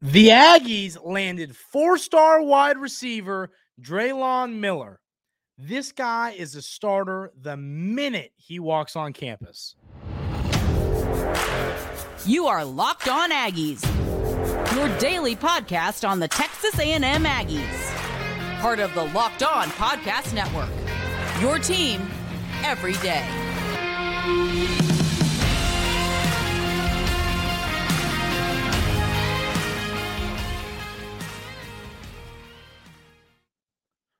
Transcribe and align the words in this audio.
The 0.00 0.28
Aggies 0.28 0.98
landed 1.02 1.56
four 1.56 1.98
star 1.98 2.42
wide 2.42 2.78
receiver 2.78 3.50
Drelon 3.80 4.54
Miller. 4.54 5.00
This 5.56 5.92
guy 5.92 6.32
is 6.32 6.54
a 6.54 6.62
starter 6.62 7.32
the 7.40 7.56
minute 7.56 8.32
he 8.36 8.58
walks 8.58 8.96
on 8.96 9.12
campus. 9.12 9.76
You 12.26 12.46
are 12.46 12.64
Locked 12.64 13.08
On 13.08 13.30
Aggies, 13.30 13.84
your 14.74 14.88
daily 14.98 15.36
podcast 15.36 16.08
on 16.08 16.20
the 16.20 16.28
Texas 16.28 16.78
A&M 16.78 17.02
Aggies, 17.02 18.60
part 18.60 18.80
of 18.80 18.92
the 18.94 19.04
Locked 19.04 19.42
On 19.42 19.68
Podcast 19.68 20.34
Network. 20.34 20.70
Your 21.40 21.58
team 21.58 22.10
every 22.64 22.94
day. 22.94 23.24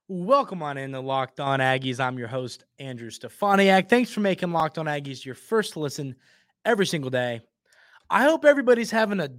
Welcome 0.08 0.62
on 0.62 0.76
in 0.76 0.92
the 0.92 1.00
Locked 1.00 1.40
On 1.40 1.60
Aggies. 1.60 1.98
I'm 1.98 2.18
your 2.18 2.28
host, 2.28 2.66
Andrew 2.78 3.08
Stefaniak. 3.08 3.88
Thanks 3.88 4.10
for 4.10 4.20
making 4.20 4.52
Locked 4.52 4.77
On 4.77 4.84
Aggies 4.84 5.24
your 5.24 5.34
first 5.34 5.78
listen 5.78 6.14
every 6.66 6.84
single 6.84 7.08
day. 7.08 7.40
I 8.10 8.24
hope 8.24 8.44
everybody's 8.44 8.90
having 8.90 9.20
a 9.20 9.30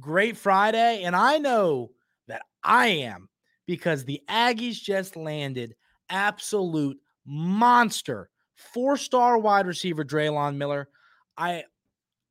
great 0.00 0.38
Friday, 0.38 1.02
and 1.02 1.14
I 1.14 1.36
know 1.36 1.90
that 2.26 2.40
I 2.62 2.86
am 2.86 3.28
because 3.66 4.06
the 4.06 4.22
Aggies 4.30 4.80
just 4.80 5.14
landed 5.14 5.74
absolute 6.08 6.96
monster 7.26 8.30
four-star 8.54 9.36
wide 9.36 9.66
receiver 9.66 10.06
Drelon 10.06 10.56
Miller. 10.56 10.88
I 11.36 11.64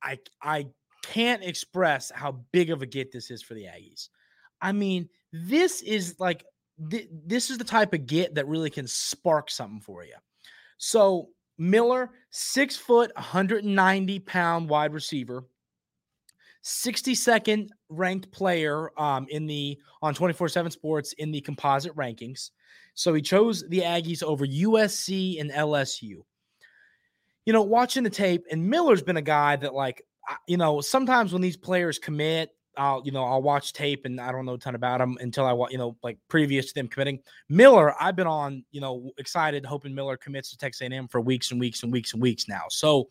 I 0.02 0.18
I 0.42 0.66
can't 1.04 1.44
express 1.44 2.12
how 2.16 2.44
big 2.52 2.72
of 2.72 2.82
a 2.82 2.88
get 2.88 3.12
this 3.12 3.30
is 3.30 3.44
for 3.44 3.54
the 3.54 3.66
Aggies. 3.66 4.10
I 4.64 4.72
mean, 4.72 5.10
this 5.32 5.84
is 5.84 6.20
like 6.20 6.44
th- 6.90 7.10
this 7.26 7.50
is 7.50 7.58
the 7.58 7.64
type 7.64 7.94
of 7.94 8.06
get 8.06 8.36
that 8.36 8.48
really 8.48 8.70
can 8.70 8.88
spark 8.88 9.50
something 9.50 9.82
for 9.82 10.04
you. 10.04 10.16
So 10.78 11.30
Miller, 11.58 12.12
six 12.30 12.76
foot, 12.76 13.12
190 13.16 14.20
pound 14.20 14.70
wide 14.70 14.94
receiver, 14.94 15.46
62nd 16.64 17.70
ranked 17.90 18.32
player 18.32 18.90
um, 19.00 19.28
in 19.30 19.46
the 19.46 19.78
on 20.02 20.16
24/7 20.16 20.72
Sports 20.72 21.14
in 21.14 21.32
the 21.32 21.42
composite 21.42 21.96
rankings. 21.96 22.52
So 22.96 23.14
he 23.14 23.22
chose 23.22 23.64
the 23.70 23.80
Aggies 23.80 24.24
over 24.24 24.46
USC 24.46 25.40
and 25.40 25.52
LSU. 25.52 26.24
You 27.46 27.52
know, 27.52 27.64
watching 27.64 28.04
the 28.04 28.10
tape, 28.10 28.46
and 28.52 28.70
Miller's 28.70 29.02
been 29.02 29.18
a 29.18 29.22
guy 29.22 29.56
that, 29.58 29.74
like, 29.74 30.02
you 30.48 30.58
know, 30.58 30.80
sometimes 30.80 31.34
when 31.34 31.42
these 31.42 31.58
players 31.58 32.00
commit, 32.00 32.52
I'll 32.78 33.02
you 33.06 33.12
know 33.12 33.24
I'll 33.24 33.42
watch 33.42 33.74
tape 33.74 34.06
and 34.06 34.20
I 34.20 34.32
don't 34.32 34.46
know 34.46 34.54
a 34.54 34.58
ton 34.58 34.76
about 34.76 35.02
him 35.02 35.18
until 35.22 35.46
I 35.46 35.68
you 35.70 35.78
know 35.78 35.96
like 36.04 36.18
previous 36.28 36.68
to 36.68 36.74
them 36.74 36.88
committing. 36.88 37.20
Miller, 37.50 37.94
I've 38.02 38.16
been 38.16 38.28
on 38.28 38.64
you 38.72 38.82
know 38.82 39.12
excited 39.18 39.66
hoping 39.66 39.94
Miller 39.94 40.18
commits 40.18 40.50
to 40.52 40.58
Texas 40.58 40.82
A&M 40.82 41.08
for 41.08 41.22
weeks 41.22 41.52
and 41.52 41.60
weeks 41.60 41.84
and 41.84 41.92
weeks 41.92 42.14
and 42.14 42.22
weeks 42.22 42.48
now. 42.48 42.64
So 42.70 43.10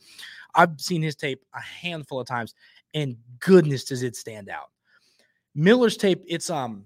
I've 0.55 0.81
seen 0.81 1.03
his 1.03 1.17
tape 1.17 1.43
a 1.55 1.61
handful 1.61 2.21
of 2.21 2.27
times, 2.27 2.55
and 2.95 3.17
goodness 3.39 3.85
does 3.85 4.03
it 4.03 4.17
stand 4.17 4.49
out. 4.49 4.71
Miller's 5.55 5.97
tape, 5.97 6.25
it's 6.27 6.51
um 6.51 6.85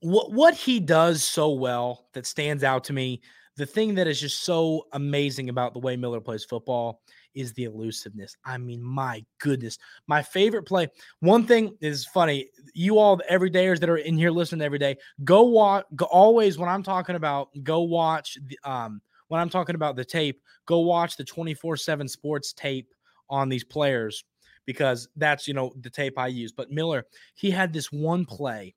what 0.00 0.32
what 0.32 0.54
he 0.54 0.80
does 0.80 1.22
so 1.22 1.50
well 1.52 2.06
that 2.12 2.26
stands 2.26 2.64
out 2.64 2.84
to 2.84 2.92
me. 2.92 3.22
The 3.56 3.66
thing 3.66 3.94
that 3.96 4.06
is 4.06 4.20
just 4.20 4.44
so 4.44 4.86
amazing 4.92 5.50
about 5.50 5.74
the 5.74 5.80
way 5.80 5.96
Miller 5.96 6.20
plays 6.20 6.44
football 6.44 7.02
is 7.34 7.52
the 7.52 7.64
elusiveness. 7.64 8.36
I 8.44 8.58
mean, 8.58 8.82
my 8.82 9.24
goodness. 9.38 9.78
My 10.06 10.22
favorite 10.22 10.64
play. 10.64 10.88
One 11.20 11.46
thing 11.46 11.76
is 11.80 12.04
funny. 12.04 12.48
You 12.74 12.98
all 12.98 13.16
the 13.16 13.24
everydayers 13.30 13.80
that 13.80 13.90
are 13.90 13.96
in 13.96 14.16
here 14.16 14.30
listening 14.30 14.62
every 14.62 14.78
day, 14.78 14.96
go 15.24 15.42
watch 15.42 15.84
go, 15.96 16.06
always 16.06 16.58
when 16.58 16.68
I'm 16.68 16.82
talking 16.82 17.16
about 17.16 17.48
go 17.62 17.80
watch 17.80 18.38
the 18.46 18.58
um 18.64 19.00
when 19.28 19.40
I'm 19.40 19.50
talking 19.50 19.74
about 19.74 19.96
the 19.96 20.04
tape, 20.04 20.42
go 20.66 20.80
watch 20.80 21.16
the 21.16 21.24
24/7 21.24 22.08
sports 22.08 22.52
tape 22.52 22.92
on 23.30 23.48
these 23.48 23.64
players 23.64 24.24
because 24.66 25.08
that's, 25.16 25.48
you 25.48 25.54
know, 25.54 25.72
the 25.80 25.90
tape 25.90 26.18
I 26.18 26.28
use. 26.28 26.52
But 26.52 26.70
Miller, 26.70 27.06
he 27.34 27.50
had 27.50 27.72
this 27.72 27.90
one 27.90 28.24
play 28.24 28.74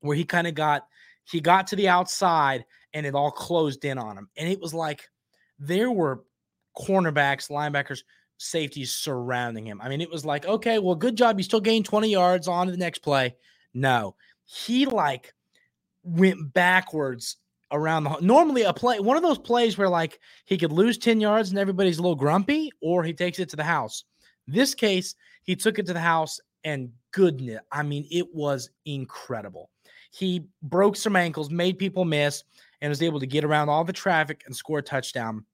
where 0.00 0.16
he 0.16 0.24
kind 0.24 0.46
of 0.46 0.54
got 0.54 0.86
he 1.24 1.40
got 1.40 1.66
to 1.68 1.76
the 1.76 1.88
outside 1.88 2.64
and 2.94 3.04
it 3.04 3.14
all 3.14 3.30
closed 3.30 3.84
in 3.84 3.98
on 3.98 4.16
him. 4.16 4.28
And 4.36 4.48
it 4.48 4.60
was 4.60 4.72
like 4.72 5.08
there 5.58 5.90
were 5.90 6.22
cornerbacks, 6.78 7.50
linebackers, 7.50 8.00
safeties 8.38 8.92
surrounding 8.92 9.66
him. 9.66 9.80
I 9.80 9.88
mean, 9.88 10.00
it 10.00 10.10
was 10.10 10.24
like, 10.24 10.46
okay, 10.46 10.78
well, 10.78 10.94
good 10.94 11.16
job. 11.16 11.38
You 11.38 11.44
still 11.44 11.60
gained 11.60 11.86
20 11.86 12.08
yards 12.08 12.48
on 12.48 12.66
to 12.66 12.72
the 12.72 12.78
next 12.78 12.98
play. 12.98 13.34
No, 13.74 14.16
he 14.44 14.86
like 14.86 15.34
went 16.02 16.52
backwards 16.52 17.36
around 17.72 18.04
the 18.04 18.16
normally 18.20 18.62
a 18.62 18.72
play 18.72 19.00
one 19.00 19.16
of 19.16 19.24
those 19.24 19.38
plays 19.38 19.76
where 19.76 19.88
like 19.88 20.20
he 20.44 20.56
could 20.56 20.70
lose 20.70 20.96
10 20.98 21.20
yards 21.20 21.50
and 21.50 21.58
everybody's 21.58 21.98
a 21.98 22.02
little 22.02 22.14
grumpy 22.14 22.70
or 22.80 23.02
he 23.02 23.12
takes 23.12 23.40
it 23.40 23.48
to 23.48 23.56
the 23.56 23.64
house 23.64 24.04
this 24.46 24.72
case 24.72 25.16
he 25.42 25.56
took 25.56 25.80
it 25.80 25.84
to 25.86 25.92
the 25.92 25.98
house 25.98 26.38
and 26.62 26.88
goodness 27.10 27.58
i 27.72 27.82
mean 27.82 28.06
it 28.08 28.32
was 28.32 28.70
incredible 28.84 29.68
he 30.12 30.44
broke 30.62 30.94
some 30.94 31.16
ankles 31.16 31.50
made 31.50 31.76
people 31.76 32.04
miss 32.04 32.44
and 32.82 32.88
was 32.88 33.02
able 33.02 33.18
to 33.18 33.26
get 33.26 33.42
around 33.42 33.68
all 33.68 33.82
the 33.82 33.92
traffic 33.92 34.44
and 34.46 34.54
score 34.54 34.78
a 34.78 34.82
touchdown 34.82 35.44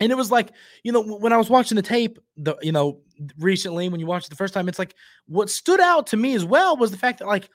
and 0.00 0.10
it 0.10 0.16
was 0.16 0.30
like, 0.30 0.50
you 0.82 0.92
know, 0.92 1.02
when 1.02 1.32
I 1.32 1.36
was 1.36 1.50
watching 1.50 1.76
the 1.76 1.82
tape, 1.82 2.18
the 2.36 2.56
you 2.62 2.72
know, 2.72 3.00
recently 3.38 3.88
when 3.88 4.00
you 4.00 4.06
watched 4.06 4.26
it 4.26 4.30
the 4.30 4.36
first 4.36 4.54
time, 4.54 4.68
it's 4.68 4.78
like 4.78 4.94
what 5.26 5.50
stood 5.50 5.80
out 5.80 6.06
to 6.08 6.16
me 6.16 6.34
as 6.34 6.44
well 6.44 6.76
was 6.76 6.90
the 6.90 6.96
fact 6.96 7.20
that 7.20 7.28
like 7.28 7.48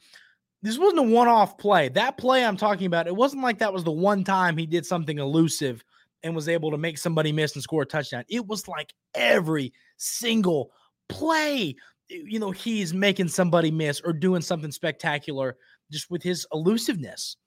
this 0.62 0.78
wasn't 0.78 1.00
a 1.00 1.04
one-off 1.04 1.58
play. 1.58 1.90
That 1.90 2.18
play 2.18 2.46
I'm 2.46 2.58
talking 2.58 2.88
about, 2.88 3.08
it 3.08 3.16
wasn't 3.16 3.44
like 3.44 3.60
that 3.60 3.74
was 3.74 3.84
the 3.84 3.92
one 3.92 4.24
time 4.24 4.58
he 4.58 4.66
did 4.66 4.86
something 4.86 5.20
elusive 5.20 5.84
and 6.24 6.36
was 6.36 6.50
able 6.50 6.72
to 6.72 6.78
make 6.78 6.98
somebody 6.98 7.32
miss 7.32 7.54
and 7.54 7.64
score 7.64 7.84
a 7.84 7.86
touchdown. 7.86 8.26
It 8.30 8.46
was 8.46 8.68
like 8.68 8.94
every 9.16 9.74
single 9.98 10.72
play, 11.08 11.76
you 12.10 12.40
know, 12.40 12.52
he's 12.52 12.94
making 12.94 13.30
somebody 13.30 13.72
miss 13.72 14.02
or 14.02 14.12
doing 14.12 14.42
something 14.42 14.72
spectacular 14.72 15.58
just 15.92 16.10
with 16.10 16.24
his 16.24 16.46
elusiveness. 16.54 17.38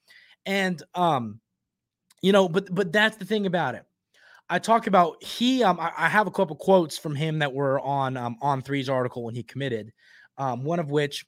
And 0.44 0.82
um, 0.94 1.40
you 2.20 2.32
know, 2.32 2.48
but 2.48 2.74
but 2.74 2.92
that's 2.92 3.16
the 3.16 3.24
thing 3.24 3.46
about 3.46 3.74
it 3.74 3.84
I 4.52 4.58
talk 4.58 4.86
about 4.86 5.22
he. 5.24 5.64
Um, 5.64 5.80
I, 5.80 5.92
I, 5.96 6.08
have 6.10 6.26
a 6.26 6.30
couple 6.30 6.54
quotes 6.56 6.98
from 6.98 7.14
him 7.14 7.38
that 7.38 7.54
were 7.54 7.80
on 7.80 8.18
um, 8.18 8.36
on 8.42 8.60
three's 8.60 8.90
article 8.90 9.24
when 9.24 9.34
he 9.34 9.42
committed. 9.42 9.90
Um, 10.36 10.62
one 10.62 10.78
of 10.78 10.90
which 10.90 11.24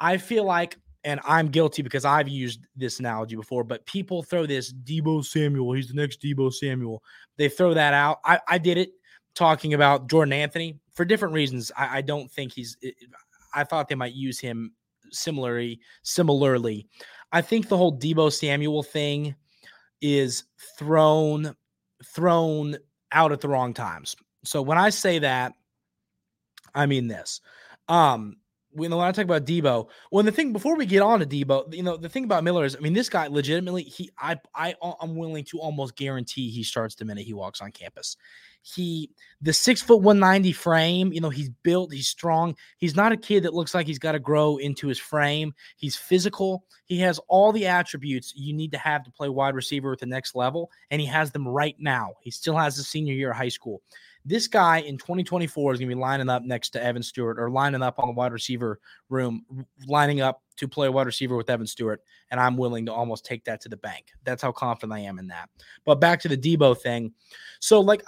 I 0.00 0.16
feel 0.16 0.42
like, 0.42 0.76
and 1.04 1.20
I'm 1.22 1.50
guilty 1.50 1.82
because 1.82 2.04
I've 2.04 2.26
used 2.26 2.66
this 2.74 2.98
analogy 2.98 3.36
before, 3.36 3.62
but 3.62 3.86
people 3.86 4.24
throw 4.24 4.44
this 4.44 4.72
Deebo 4.72 5.24
Samuel. 5.24 5.72
He's 5.72 5.86
the 5.86 5.94
next 5.94 6.20
Deebo 6.20 6.52
Samuel. 6.52 7.00
They 7.36 7.48
throw 7.48 7.74
that 7.74 7.94
out. 7.94 8.18
I, 8.24 8.40
I 8.48 8.58
did 8.58 8.76
it 8.76 8.90
talking 9.36 9.74
about 9.74 10.10
Jordan 10.10 10.32
Anthony 10.32 10.80
for 10.94 11.04
different 11.04 11.32
reasons. 11.32 11.70
I, 11.78 11.98
I 11.98 12.00
don't 12.00 12.28
think 12.28 12.52
he's. 12.52 12.76
I 13.54 13.62
thought 13.62 13.86
they 13.86 13.94
might 13.94 14.14
use 14.14 14.40
him 14.40 14.72
similarly. 15.12 15.78
Similarly, 16.02 16.88
I 17.30 17.40
think 17.40 17.68
the 17.68 17.76
whole 17.76 17.96
Deebo 17.96 18.32
Samuel 18.32 18.82
thing 18.82 19.36
is 20.00 20.42
thrown 20.76 21.54
thrown 22.04 22.76
out 23.12 23.32
at 23.32 23.40
the 23.40 23.48
wrong 23.48 23.74
times. 23.74 24.16
So 24.44 24.62
when 24.62 24.78
I 24.78 24.90
say 24.90 25.20
that, 25.20 25.52
I 26.74 26.86
mean 26.86 27.08
this. 27.08 27.40
Um, 27.88 28.36
when, 28.74 28.92
I 28.92 29.12
talk 29.12 29.24
about 29.24 29.44
Deebo, 29.44 29.88
well, 30.10 30.24
the 30.24 30.32
thing 30.32 30.52
before 30.52 30.76
we 30.76 30.86
get 30.86 31.02
on 31.02 31.20
to 31.20 31.26
Deebo, 31.26 31.72
you 31.72 31.82
know, 31.82 31.96
the 31.96 32.08
thing 32.08 32.24
about 32.24 32.44
Miller 32.44 32.64
is, 32.64 32.76
I 32.76 32.80
mean, 32.80 32.92
this 32.92 33.08
guy 33.08 33.26
legitimately, 33.28 33.84
he, 33.84 34.10
I, 34.18 34.38
I, 34.54 34.74
uh, 34.82 34.92
I'm 35.00 35.16
willing 35.16 35.44
to 35.44 35.58
almost 35.58 35.96
guarantee 35.96 36.50
he 36.50 36.62
starts 36.62 36.94
the 36.94 37.04
minute 37.04 37.24
he 37.24 37.34
walks 37.34 37.60
on 37.60 37.72
campus. 37.72 38.16
He, 38.62 39.10
the 39.42 39.52
six 39.52 39.82
foot 39.82 40.00
190 40.00 40.52
frame, 40.52 41.12
you 41.12 41.20
know, 41.20 41.30
he's 41.30 41.50
built, 41.50 41.92
he's 41.92 42.08
strong. 42.08 42.56
He's 42.78 42.96
not 42.96 43.12
a 43.12 43.16
kid 43.16 43.42
that 43.44 43.54
looks 43.54 43.74
like 43.74 43.86
he's 43.86 43.98
got 43.98 44.12
to 44.12 44.18
grow 44.18 44.56
into 44.56 44.88
his 44.88 44.98
frame. 44.98 45.52
He's 45.76 45.96
physical. 45.96 46.64
He 46.86 46.98
has 47.00 47.20
all 47.28 47.52
the 47.52 47.66
attributes 47.66 48.32
you 48.34 48.54
need 48.54 48.72
to 48.72 48.78
have 48.78 49.04
to 49.04 49.10
play 49.10 49.28
wide 49.28 49.54
receiver 49.54 49.92
at 49.92 49.98
the 49.98 50.06
next 50.06 50.34
level, 50.34 50.70
and 50.90 51.00
he 51.00 51.06
has 51.06 51.30
them 51.30 51.46
right 51.46 51.76
now. 51.78 52.14
He 52.22 52.30
still 52.30 52.56
has 52.56 52.76
the 52.76 52.82
senior 52.82 53.14
year 53.14 53.32
of 53.32 53.36
high 53.36 53.48
school. 53.48 53.82
This 54.26 54.46
guy 54.48 54.78
in 54.78 54.96
2024 54.96 55.74
is 55.74 55.80
going 55.80 55.90
to 55.90 55.94
be 55.94 56.00
lining 56.00 56.30
up 56.30 56.42
next 56.42 56.70
to 56.70 56.82
Evan 56.82 57.02
Stewart 57.02 57.38
or 57.38 57.50
lining 57.50 57.82
up 57.82 57.98
on 57.98 58.08
the 58.08 58.14
wide 58.14 58.32
receiver 58.32 58.80
room, 59.10 59.44
lining 59.86 60.22
up 60.22 60.42
to 60.56 60.66
play 60.66 60.88
wide 60.88 61.06
receiver 61.06 61.36
with 61.36 61.50
Evan 61.50 61.66
Stewart. 61.66 62.00
And 62.30 62.40
I'm 62.40 62.56
willing 62.56 62.86
to 62.86 62.92
almost 62.92 63.26
take 63.26 63.44
that 63.44 63.60
to 63.62 63.68
the 63.68 63.76
bank. 63.76 64.12
That's 64.24 64.40
how 64.40 64.50
confident 64.50 64.94
I 64.94 65.00
am 65.00 65.18
in 65.18 65.26
that. 65.28 65.50
But 65.84 65.96
back 65.96 66.20
to 66.20 66.28
the 66.28 66.38
Debo 66.38 66.78
thing. 66.78 67.12
So, 67.60 67.80
like 67.80 68.02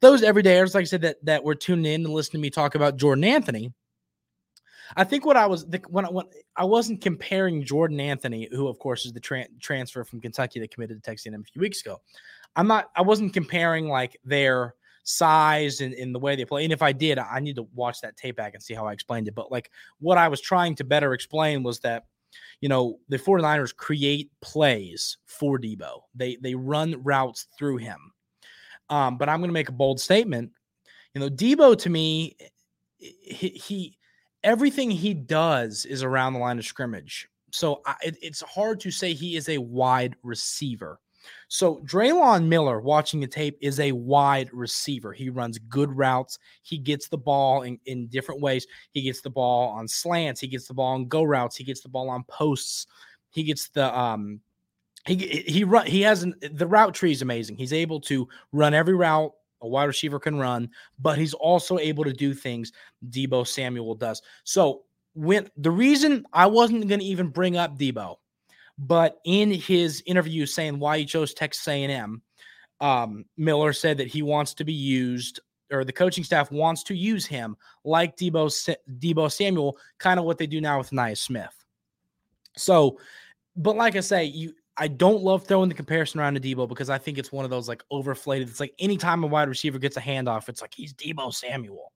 those 0.00 0.22
everydayers, 0.22 0.74
like 0.74 0.82
I 0.82 0.84
said, 0.84 1.02
that, 1.02 1.24
that 1.26 1.44
were 1.44 1.54
tuning 1.54 1.92
in 1.92 2.04
and 2.06 2.14
listening 2.14 2.40
to 2.40 2.46
me 2.46 2.50
talk 2.50 2.74
about 2.74 2.96
Jordan 2.96 3.24
Anthony. 3.24 3.72
I 4.96 5.04
think 5.04 5.24
what 5.24 5.36
I 5.36 5.46
was 5.46 5.66
when 5.88 6.04
I, 6.04 6.10
when 6.10 6.26
I 6.56 6.64
wasn't 6.64 7.00
comparing 7.00 7.64
Jordan 7.64 8.00
Anthony, 8.00 8.48
who 8.50 8.66
of 8.66 8.78
course 8.78 9.06
is 9.06 9.12
the 9.12 9.20
tra- 9.20 9.46
transfer 9.60 10.04
from 10.04 10.20
Kentucky 10.20 10.58
that 10.60 10.72
committed 10.72 10.96
to 10.96 11.02
Texas 11.02 11.26
A&M 11.26 11.40
a 11.40 11.44
few 11.44 11.60
weeks 11.60 11.80
ago. 11.80 12.00
I'm 12.56 12.66
not. 12.66 12.90
I 12.96 13.02
wasn't 13.02 13.32
comparing 13.32 13.88
like 13.88 14.18
their 14.24 14.74
size 15.04 15.80
and 15.80 15.94
in 15.94 16.12
the 16.12 16.18
way 16.18 16.36
they 16.36 16.44
play. 16.44 16.64
And 16.64 16.72
if 16.72 16.82
I 16.82 16.92
did, 16.92 17.18
I 17.18 17.40
need 17.40 17.56
to 17.56 17.68
watch 17.74 18.00
that 18.00 18.16
tape 18.16 18.36
back 18.36 18.54
and 18.54 18.62
see 18.62 18.74
how 18.74 18.86
I 18.86 18.92
explained 18.92 19.28
it. 19.28 19.34
But 19.34 19.50
like 19.50 19.70
what 19.98 20.18
I 20.18 20.28
was 20.28 20.40
trying 20.40 20.74
to 20.76 20.84
better 20.84 21.14
explain 21.14 21.62
was 21.62 21.80
that, 21.80 22.06
you 22.60 22.68
know, 22.68 22.98
the 23.08 23.18
49ers 23.18 23.74
create 23.74 24.30
plays 24.40 25.18
for 25.26 25.58
Deebo. 25.58 26.02
They 26.14 26.36
they 26.36 26.54
run 26.54 27.02
routes 27.02 27.46
through 27.58 27.78
him. 27.78 28.12
Um, 28.88 29.18
but 29.18 29.28
I'm 29.28 29.38
going 29.38 29.48
to 29.48 29.54
make 29.54 29.68
a 29.68 29.72
bold 29.72 30.00
statement. 30.00 30.50
You 31.14 31.20
know, 31.20 31.28
Deebo 31.28 31.78
to 31.78 31.90
me, 31.90 32.36
he, 32.98 33.48
he 33.48 33.98
everything 34.44 34.90
he 34.90 35.14
does 35.14 35.84
is 35.84 36.02
around 36.02 36.34
the 36.34 36.38
line 36.38 36.58
of 36.58 36.64
scrimmage. 36.64 37.28
So 37.52 37.82
I, 37.86 37.94
it, 38.02 38.16
it's 38.22 38.42
hard 38.42 38.80
to 38.80 38.90
say 38.90 39.12
he 39.12 39.36
is 39.36 39.48
a 39.48 39.58
wide 39.58 40.14
receiver. 40.22 41.00
So 41.48 41.76
Drelon 41.84 42.46
Miller, 42.46 42.80
watching 42.80 43.20
the 43.20 43.26
tape, 43.26 43.58
is 43.60 43.80
a 43.80 43.92
wide 43.92 44.48
receiver. 44.52 45.12
He 45.12 45.30
runs 45.30 45.58
good 45.58 45.96
routes. 45.96 46.38
He 46.62 46.78
gets 46.78 47.08
the 47.08 47.18
ball 47.18 47.62
in, 47.62 47.78
in 47.86 48.06
different 48.08 48.40
ways. 48.40 48.66
He 48.92 49.02
gets 49.02 49.20
the 49.20 49.30
ball 49.30 49.70
on 49.70 49.88
slants. 49.88 50.40
He 50.40 50.48
gets 50.48 50.66
the 50.66 50.74
ball 50.74 50.94
on 50.94 51.08
go 51.08 51.22
routes. 51.22 51.56
He 51.56 51.64
gets 51.64 51.80
the 51.80 51.88
ball 51.88 52.08
on 52.10 52.24
posts. 52.24 52.86
He 53.30 53.42
gets 53.42 53.68
the 53.68 53.96
um 53.96 54.40
he 55.06 55.16
he 55.16 55.64
run 55.64 55.86
he 55.86 56.02
has 56.02 56.22
an, 56.22 56.34
the 56.52 56.66
route 56.66 56.94
tree 56.94 57.12
is 57.12 57.22
amazing. 57.22 57.56
He's 57.56 57.72
able 57.72 58.00
to 58.02 58.28
run 58.52 58.74
every 58.74 58.94
route 58.94 59.32
a 59.62 59.68
wide 59.68 59.84
receiver 59.84 60.18
can 60.18 60.38
run, 60.38 60.70
but 60.98 61.18
he's 61.18 61.34
also 61.34 61.78
able 61.78 62.04
to 62.04 62.12
do 62.12 62.34
things 62.34 62.72
Deebo 63.10 63.46
Samuel 63.46 63.94
does. 63.94 64.22
So 64.44 64.82
when 65.14 65.50
the 65.56 65.70
reason 65.70 66.24
I 66.32 66.46
wasn't 66.46 66.88
going 66.88 67.00
to 67.00 67.06
even 67.06 67.28
bring 67.28 67.56
up 67.56 67.78
Deebo, 67.78 68.16
but 68.80 69.20
in 69.24 69.50
his 69.50 70.02
interview 70.06 70.46
saying 70.46 70.78
why 70.78 70.98
he 70.98 71.04
chose 71.04 71.34
Texas 71.34 71.68
A&M, 71.68 72.22
um, 72.80 73.26
Miller 73.36 73.74
said 73.74 73.98
that 73.98 74.08
he 74.08 74.22
wants 74.22 74.54
to 74.54 74.64
be 74.64 74.72
used, 74.72 75.38
or 75.70 75.84
the 75.84 75.92
coaching 75.92 76.24
staff 76.24 76.50
wants 76.50 76.82
to 76.84 76.94
use 76.94 77.26
him 77.26 77.56
like 77.84 78.16
Debo 78.16 78.50
Deebo 78.98 79.30
Samuel, 79.30 79.76
kind 79.98 80.18
of 80.18 80.24
what 80.24 80.38
they 80.38 80.46
do 80.46 80.62
now 80.62 80.78
with 80.78 80.90
Ainias 80.90 81.18
Smith. 81.18 81.54
So, 82.56 82.98
but 83.54 83.76
like 83.76 83.96
I 83.96 84.00
say, 84.00 84.24
you 84.24 84.54
I 84.78 84.88
don't 84.88 85.22
love 85.22 85.46
throwing 85.46 85.68
the 85.68 85.74
comparison 85.74 86.18
around 86.18 86.34
to 86.34 86.40
Deebo 86.40 86.66
because 86.66 86.88
I 86.88 86.96
think 86.96 87.18
it's 87.18 87.30
one 87.30 87.44
of 87.44 87.50
those 87.50 87.68
like 87.68 87.84
overflated. 87.92 88.48
It's 88.48 88.60
like 88.60 88.74
anytime 88.78 89.22
a 89.22 89.26
wide 89.26 89.50
receiver 89.50 89.78
gets 89.78 89.98
a 89.98 90.00
handoff, 90.00 90.48
it's 90.48 90.62
like 90.62 90.72
he's 90.74 90.94
Deebo 90.94 91.34
Samuel. 91.34 91.92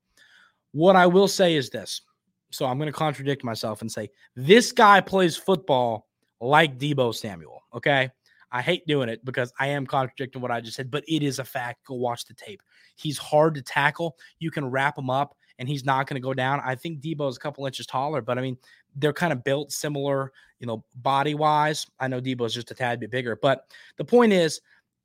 What 0.73 0.97
I 0.97 1.07
will 1.07 1.29
say 1.29 1.55
is 1.55 1.71
this. 1.71 2.03
So 2.51 2.67
I'm 2.67 2.77
going 2.77 2.93
to 2.93 2.93
contradict 2.93 3.43
myself 3.43 3.81
and 3.81 3.91
say 3.91 4.11
this 4.37 4.71
guy 4.71 5.01
plays 5.01 5.35
football 5.35 6.07
like 6.45 6.79
Deebo 6.79 7.15
Samuel. 7.15 7.63
Okay. 7.75 8.11
I 8.53 8.63
hate 8.63 8.87
doing 8.87 9.09
it 9.09 9.25
because 9.25 9.53
I 9.59 9.69
am 9.69 9.85
contradicting 9.85 10.41
what 10.41 10.53
I 10.53 10.61
just 10.61 10.77
said, 10.77 10.91
but 10.91 11.03
it 11.09 11.25
is 11.25 11.41
a 11.41 11.45
fact. 11.45 11.87
Go 11.87 11.95
watch 11.95 12.25
the 12.25 12.35
tape. 12.35 12.63
He's 12.95 13.19
hard 13.19 13.57
to 13.57 13.63
tackle. 13.63 14.17
You 14.39 14.53
can 14.53 14.71
wrap 14.71 14.97
him 14.97 15.11
up 15.11 15.37
and 15.59 15.69
he's 15.69 15.85
not 15.85 16.07
going 16.07 16.21
to 16.21 16.25
go 16.25 16.35
down. 16.35 16.61
I 16.65 16.77
think 16.77 17.01
Deebo 17.01 17.29
is 17.29 17.37
a 17.37 17.41
couple 17.41 17.67
inches 17.67 17.87
taller, 17.87 18.21
but 18.21 18.39
I 18.39 18.43
mean, 18.43 18.57
they're 18.95 19.13
kind 19.13 19.33
of 19.33 19.43
built 19.43 19.73
similar, 19.73 20.33
you 20.61 20.67
know, 20.67 20.85
body 20.95 21.35
wise. 21.35 21.87
I 21.99 22.07
know 22.07 22.21
Deebo 22.21 22.47
is 22.47 22.55
just 22.55 22.71
a 22.71 22.75
tad 22.75 23.01
bit 23.01 23.11
bigger, 23.11 23.37
but 23.41 23.67
the 23.97 24.05
point 24.05 24.33
is, 24.33 24.61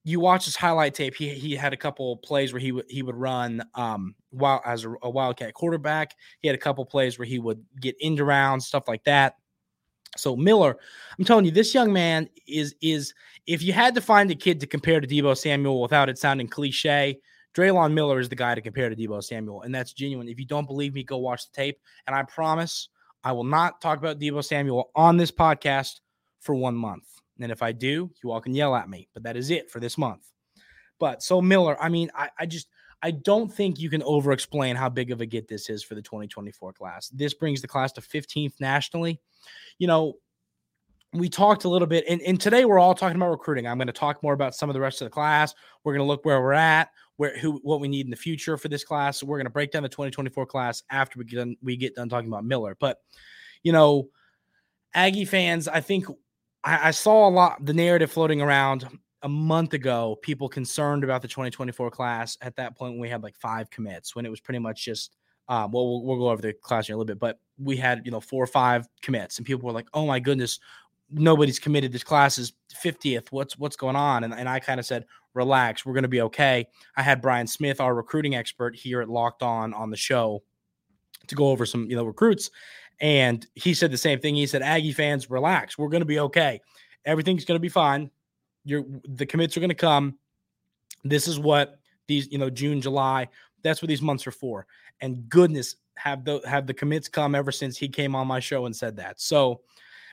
you 0.05 0.19
watch 0.19 0.45
his 0.45 0.55
highlight 0.55 0.93
tape. 0.93 1.13
He 1.13 1.29
he 1.29 1.55
had 1.55 1.73
a 1.73 1.77
couple 1.77 2.15
plays 2.17 2.53
where 2.53 2.59
he 2.61 2.71
would 2.71 2.85
he 2.87 3.03
would 3.03 3.17
run 3.17 3.61
um 3.75 4.15
while 4.29 4.61
as 4.65 4.85
a, 4.85 4.95
a 5.01 5.09
wildcat 5.09 5.53
quarterback. 5.53 6.15
He 6.39 6.47
had 6.47 6.55
a 6.55 6.59
couple 6.59 6.85
plays 6.85 7.19
where 7.19 7.25
he 7.25 7.37
would 7.37 7.63
get 7.81 7.95
into 7.99 8.23
rounds, 8.23 8.65
stuff 8.65 8.87
like 8.87 9.03
that. 9.03 9.35
So 10.17 10.35
Miller, 10.35 10.77
I'm 11.17 11.25
telling 11.25 11.45
you, 11.45 11.51
this 11.51 11.73
young 11.73 11.93
man 11.93 12.29
is 12.47 12.75
is 12.81 13.13
if 13.45 13.61
you 13.61 13.73
had 13.73 13.95
to 13.95 14.01
find 14.01 14.29
a 14.31 14.35
kid 14.35 14.59
to 14.59 14.67
compare 14.67 14.99
to 14.99 15.07
Deebo 15.07 15.37
Samuel 15.37 15.81
without 15.81 16.09
it 16.09 16.17
sounding 16.17 16.47
cliche, 16.47 17.19
Drelon 17.55 17.93
Miller 17.93 18.19
is 18.19 18.29
the 18.29 18.35
guy 18.35 18.55
to 18.55 18.61
compare 18.61 18.89
to 18.89 18.95
Deebo 18.95 19.23
Samuel, 19.23 19.61
and 19.61 19.73
that's 19.73 19.93
genuine. 19.93 20.27
If 20.27 20.39
you 20.39 20.45
don't 20.45 20.67
believe 20.67 20.93
me, 20.93 21.03
go 21.03 21.17
watch 21.17 21.49
the 21.49 21.55
tape, 21.55 21.79
and 22.07 22.15
I 22.15 22.23
promise 22.23 22.89
I 23.23 23.31
will 23.31 23.43
not 23.43 23.81
talk 23.81 23.97
about 23.99 24.19
Deebo 24.19 24.43
Samuel 24.43 24.91
on 24.95 25.17
this 25.17 25.31
podcast 25.31 25.99
for 26.39 26.55
one 26.55 26.75
month. 26.75 27.03
And 27.39 27.51
if 27.51 27.61
I 27.61 27.71
do, 27.71 28.11
you 28.23 28.31
all 28.31 28.41
can 28.41 28.53
yell 28.53 28.75
at 28.75 28.89
me, 28.89 29.07
but 29.13 29.23
that 29.23 29.37
is 29.37 29.49
it 29.49 29.69
for 29.71 29.79
this 29.79 29.97
month. 29.97 30.25
But 30.99 31.23
so 31.23 31.41
Miller, 31.41 31.81
I 31.81 31.89
mean, 31.89 32.11
I, 32.13 32.29
I 32.37 32.45
just 32.45 32.67
I 33.01 33.11
don't 33.11 33.51
think 33.51 33.79
you 33.79 33.89
can 33.89 34.03
over 34.03 34.31
explain 34.31 34.75
how 34.75 34.89
big 34.89 35.11
of 35.11 35.21
a 35.21 35.25
get 35.25 35.47
this 35.47 35.69
is 35.69 35.83
for 35.83 35.95
the 35.95 36.01
2024 36.01 36.73
class. 36.73 37.09
This 37.09 37.33
brings 37.33 37.61
the 37.61 37.67
class 37.67 37.91
to 37.93 38.01
15th 38.01 38.59
nationally. 38.59 39.21
You 39.77 39.87
know, 39.87 40.13
we 41.13 41.29
talked 41.29 41.63
a 41.63 41.69
little 41.69 41.87
bit, 41.87 42.05
and, 42.07 42.21
and 42.21 42.39
today 42.39 42.65
we're 42.65 42.77
all 42.77 42.93
talking 42.93 43.15
about 43.15 43.31
recruiting. 43.31 43.67
I'm 43.67 43.77
going 43.77 43.87
to 43.87 43.93
talk 43.93 44.21
more 44.21 44.33
about 44.33 44.53
some 44.53 44.69
of 44.69 44.73
the 44.73 44.79
rest 44.79 45.01
of 45.01 45.05
the 45.05 45.11
class. 45.11 45.55
We're 45.83 45.93
going 45.93 46.05
to 46.05 46.07
look 46.07 46.23
where 46.25 46.41
we're 46.41 46.53
at, 46.53 46.89
where 47.15 47.37
who 47.37 47.59
what 47.63 47.79
we 47.79 47.87
need 47.87 48.05
in 48.05 48.11
the 48.11 48.17
future 48.17 48.57
for 48.57 48.67
this 48.67 48.83
class. 48.83 49.23
we're 49.23 49.37
going 49.37 49.45
to 49.45 49.51
break 49.51 49.71
down 49.71 49.83
the 49.83 49.89
2024 49.89 50.45
class 50.45 50.83
after 50.91 51.17
we 51.17 51.25
get 51.25 51.37
done, 51.37 51.55
we 51.63 51.77
get 51.77 51.95
done 51.95 52.09
talking 52.09 52.27
about 52.27 52.45
Miller. 52.45 52.77
But 52.79 52.97
you 53.63 53.71
know, 53.71 54.09
Aggie 54.93 55.25
fans, 55.25 55.67
I 55.67 55.81
think 55.81 56.05
I, 56.63 56.89
I 56.89 56.91
saw 56.91 57.27
a 57.27 57.31
lot 57.31 57.65
the 57.65 57.73
narrative 57.73 58.11
floating 58.11 58.41
around 58.41 58.87
a 59.21 59.29
month 59.29 59.73
ago. 59.73 60.17
People 60.21 60.49
concerned 60.49 61.03
about 61.03 61.21
the 61.21 61.27
2024 61.27 61.91
class. 61.91 62.37
At 62.41 62.55
that 62.57 62.77
point, 62.77 62.99
we 62.99 63.09
had 63.09 63.23
like 63.23 63.35
five 63.35 63.69
commits 63.69 64.15
when 64.15 64.25
it 64.25 64.29
was 64.29 64.39
pretty 64.39 64.59
much 64.59 64.85
just 64.85 65.15
um, 65.47 65.71
well, 65.71 65.87
we'll, 65.87 66.03
we'll 66.03 66.17
go 66.17 66.29
over 66.29 66.43
the 66.43 66.53
class 66.53 66.85
here 66.85 66.93
a 66.93 66.97
little 66.97 67.07
bit, 67.07 67.19
but 67.19 67.39
we 67.57 67.75
had 67.75 68.03
you 68.05 68.11
know 68.11 68.19
four 68.19 68.43
or 68.43 68.47
five 68.47 68.87
commits, 69.01 69.37
and 69.37 69.47
people 69.47 69.65
were 69.65 69.73
like, 69.73 69.87
"Oh 69.95 70.05
my 70.05 70.19
goodness, 70.19 70.59
nobody's 71.11 71.59
committed. 71.59 71.91
This 71.91 72.03
class 72.03 72.37
is 72.37 72.53
50th. 72.83 73.31
What's 73.31 73.57
what's 73.57 73.75
going 73.75 73.95
on? 73.95 74.23
And, 74.23 74.33
and 74.33 74.47
I 74.47 74.59
kind 74.59 74.79
of 74.79 74.85
said, 74.85 75.05
relax, 75.33 75.85
we're 75.85 75.93
going 75.93 76.03
to 76.03 76.09
be 76.09 76.21
okay. 76.21 76.67
I 76.95 77.01
had 77.01 77.21
Brian 77.21 77.47
Smith, 77.47 77.81
our 77.81 77.95
recruiting 77.95 78.35
expert 78.35 78.75
here 78.75 79.01
at 79.01 79.09
Locked 79.09 79.43
On 79.43 79.73
on 79.73 79.89
the 79.89 79.97
show 79.97 80.43
to 81.27 81.35
go 81.35 81.49
over 81.49 81.65
some, 81.65 81.89
you 81.89 81.95
know, 81.95 82.05
recruits. 82.05 82.49
And 83.01 83.45
he 83.55 83.73
said 83.73 83.91
the 83.91 83.97
same 83.97 84.19
thing. 84.19 84.35
He 84.35 84.47
said, 84.47 84.61
Aggie 84.61 84.93
fans, 84.93 85.29
relax. 85.29 85.77
We're 85.77 85.89
going 85.89 86.01
to 86.01 86.05
be 86.05 86.19
okay. 86.19 86.59
Everything's 87.05 87.45
going 87.45 87.55
to 87.55 87.61
be 87.61 87.69
fine. 87.69 88.11
You're 88.65 88.83
the 89.03 89.25
commits 89.25 89.55
are 89.57 89.61
going 89.61 89.69
to 89.69 89.75
come. 89.75 90.17
This 91.03 91.27
is 91.27 91.39
what 91.39 91.79
these, 92.07 92.31
you 92.31 92.37
know, 92.37 92.49
June, 92.49 92.81
July, 92.81 93.29
that's 93.63 93.81
what 93.81 93.87
these 93.87 94.01
months 94.01 94.27
are 94.27 94.31
for. 94.31 94.67
And 95.01 95.29
goodness, 95.29 95.75
have 95.95 96.23
the 96.25 96.41
have 96.45 96.67
the 96.67 96.73
commits 96.73 97.07
come 97.07 97.35
ever 97.35 97.51
since 97.51 97.77
he 97.77 97.87
came 97.87 98.15
on 98.15 98.27
my 98.27 98.39
show 98.39 98.65
and 98.65 98.75
said 98.75 98.95
that. 98.97 99.19
So 99.19 99.61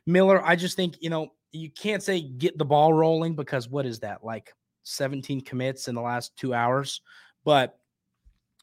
Miller, 0.06 0.44
I 0.44 0.56
just 0.56 0.76
think, 0.76 0.96
you 1.00 1.10
know, 1.10 1.32
you 1.52 1.70
can't 1.70 2.02
say 2.02 2.20
get 2.20 2.58
the 2.58 2.64
ball 2.64 2.93
rolling 2.93 3.34
because 3.34 3.69
what 3.69 3.87
is 3.87 4.00
that? 4.00 4.25
Like 4.25 4.54
17 4.84 5.40
commits 5.43 5.88
in 5.88 5.94
the 5.94 6.00
last 6.00 6.37
two 6.37 6.54
hours. 6.54 7.00
But, 7.44 7.78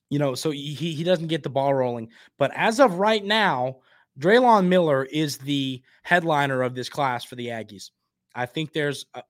you 0.09 0.19
know, 0.19 0.35
so 0.35 0.51
he, 0.51 0.73
he 0.73 1.03
doesn't 1.03 1.27
get 1.27 1.43
the 1.43 1.49
ball 1.49 1.73
rolling. 1.73 2.09
But 2.37 2.51
as 2.55 2.79
of 2.79 2.95
right 2.95 3.23
now, 3.23 3.77
Drelon 4.19 4.67
Miller 4.67 5.05
is 5.05 5.37
the 5.37 5.81
headliner 6.03 6.61
of 6.61 6.75
this 6.75 6.89
class 6.89 7.23
for 7.23 7.35
the 7.35 7.47
Aggies. 7.47 7.89
I 8.35 8.45
think 8.45 8.73
there's 8.73 9.05
uh, 9.13 9.21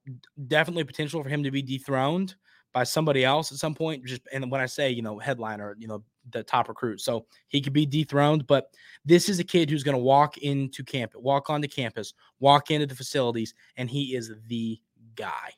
definitely 0.48 0.84
potential 0.84 1.22
for 1.22 1.28
him 1.28 1.42
to 1.42 1.50
be 1.50 1.62
dethroned 1.62 2.34
by 2.72 2.84
somebody 2.84 3.24
else 3.24 3.52
at 3.52 3.58
some 3.58 3.74
point. 3.74 4.04
Just 4.04 4.22
and 4.32 4.50
when 4.50 4.60
I 4.60 4.66
say 4.66 4.90
you 4.90 5.02
know 5.02 5.18
headliner, 5.18 5.76
you 5.78 5.88
know 5.88 6.02
the 6.30 6.42
top 6.42 6.68
recruit, 6.68 7.00
so 7.00 7.26
he 7.48 7.60
could 7.60 7.72
be 7.72 7.86
dethroned. 7.86 8.46
But 8.46 8.68
this 9.04 9.28
is 9.28 9.38
a 9.38 9.44
kid 9.44 9.70
who's 9.70 9.84
going 9.84 9.96
to 9.96 10.02
walk 10.02 10.38
into 10.38 10.82
campus, 10.82 11.20
walk 11.20 11.50
onto 11.50 11.68
campus, 11.68 12.14
walk 12.40 12.70
into 12.70 12.86
the 12.86 12.94
facilities, 12.94 13.54
and 13.76 13.88
he 13.88 14.14
is 14.14 14.32
the 14.48 14.80
guy. 15.14 15.52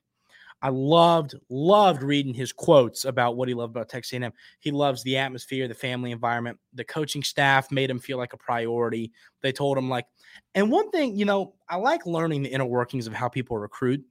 I 0.62 0.70
loved, 0.70 1.34
loved 1.50 2.02
reading 2.02 2.34
his 2.34 2.52
quotes 2.52 3.04
about 3.04 3.36
what 3.36 3.48
he 3.48 3.54
loved 3.54 3.76
about 3.76 3.88
Texas 3.88 4.18
A&M. 4.18 4.32
He 4.60 4.70
loves 4.70 5.02
the 5.02 5.18
atmosphere, 5.18 5.68
the 5.68 5.74
family 5.74 6.12
environment. 6.12 6.58
The 6.74 6.84
coaching 6.84 7.22
staff 7.22 7.70
made 7.70 7.90
him 7.90 7.98
feel 7.98 8.18
like 8.18 8.32
a 8.32 8.38
priority. 8.38 9.12
They 9.42 9.52
told 9.52 9.76
him 9.76 9.88
like, 9.88 10.06
and 10.54 10.70
one 10.70 10.90
thing, 10.90 11.16
you 11.16 11.24
know, 11.24 11.54
I 11.68 11.76
like 11.76 12.06
learning 12.06 12.42
the 12.42 12.48
inner 12.48 12.64
workings 12.64 13.06
of 13.06 13.12
how 13.12 13.28
people 13.28 13.58
recruit 13.58 14.04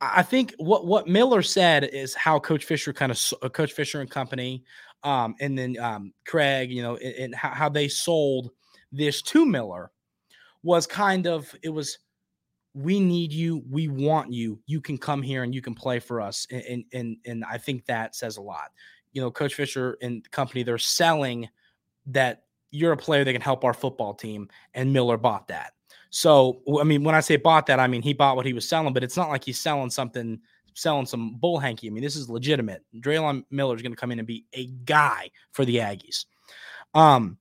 I 0.00 0.22
think 0.22 0.54
what 0.58 0.86
what 0.86 1.08
Miller 1.08 1.42
said 1.42 1.84
is 1.84 2.14
how 2.14 2.38
Coach 2.38 2.64
Fisher 2.64 2.92
kind 2.92 3.12
of 3.12 3.34
uh, 3.42 3.48
Coach 3.48 3.72
Fisher 3.72 4.00
and 4.00 4.10
company, 4.10 4.64
um, 5.02 5.34
and 5.40 5.56
then 5.56 5.78
um, 5.78 6.12
Craig, 6.26 6.70
you 6.70 6.82
know, 6.82 6.96
and, 6.96 7.14
and 7.14 7.34
how, 7.34 7.50
how 7.50 7.68
they 7.68 7.88
sold 7.88 8.50
this 8.92 9.22
to 9.22 9.46
Miller 9.46 9.90
was 10.62 10.86
kind 10.86 11.26
of 11.26 11.54
it 11.62 11.68
was 11.68 11.98
we 12.74 12.98
need 12.98 13.32
you 13.32 13.62
we 13.70 13.88
want 13.88 14.32
you 14.32 14.58
you 14.66 14.80
can 14.80 14.98
come 14.98 15.22
here 15.22 15.44
and 15.44 15.54
you 15.54 15.62
can 15.62 15.74
play 15.74 16.00
for 16.00 16.20
us 16.20 16.46
and 16.50 16.84
and 16.92 17.16
and 17.24 17.44
i 17.44 17.56
think 17.56 17.84
that 17.86 18.14
says 18.16 18.36
a 18.36 18.42
lot 18.42 18.72
you 19.12 19.20
know 19.20 19.30
coach 19.30 19.54
fisher 19.54 19.96
and 20.02 20.24
the 20.24 20.28
company 20.30 20.62
they're 20.62 20.76
selling 20.76 21.48
that 22.06 22.42
you're 22.72 22.92
a 22.92 22.96
player 22.96 23.22
that 23.22 23.32
can 23.32 23.40
help 23.40 23.64
our 23.64 23.74
football 23.74 24.12
team 24.12 24.48
and 24.74 24.92
miller 24.92 25.16
bought 25.16 25.46
that 25.46 25.74
so, 26.14 26.62
I 26.80 26.84
mean, 26.84 27.02
when 27.02 27.16
I 27.16 27.20
say 27.20 27.34
bought 27.34 27.66
that, 27.66 27.80
I 27.80 27.88
mean 27.88 28.00
he 28.00 28.12
bought 28.12 28.36
what 28.36 28.46
he 28.46 28.52
was 28.52 28.68
selling, 28.68 28.94
but 28.94 29.02
it's 29.02 29.16
not 29.16 29.30
like 29.30 29.42
he's 29.42 29.58
selling 29.58 29.90
something, 29.90 30.38
selling 30.72 31.06
some 31.06 31.34
bull 31.40 31.58
hanky. 31.58 31.88
I 31.88 31.90
mean, 31.90 32.04
this 32.04 32.14
is 32.14 32.30
legitimate. 32.30 32.84
Drelon 33.00 33.44
Miller 33.50 33.74
is 33.74 33.82
going 33.82 33.90
to 33.90 33.96
come 33.96 34.12
in 34.12 34.20
and 34.20 34.28
be 34.28 34.44
a 34.52 34.66
guy 34.66 35.32
for 35.50 35.64
the 35.64 35.78
Aggies. 35.78 36.26
Um, 36.94 37.36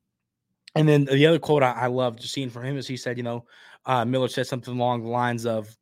and 0.74 0.90
then 0.90 1.06
the 1.06 1.28
other 1.28 1.38
quote 1.38 1.62
I, 1.62 1.74
I 1.74 1.86
loved 1.86 2.24
seeing 2.24 2.50
from 2.50 2.64
him 2.64 2.76
is 2.76 2.88
he 2.88 2.98
said, 2.98 3.16
you 3.18 3.24
know, 3.24 3.46
uh, 3.86 4.06
Miller 4.06 4.28
said 4.28 4.48
something 4.48 4.74
along 4.74 5.04
the 5.04 5.10
lines 5.10 5.46
of, 5.46 5.76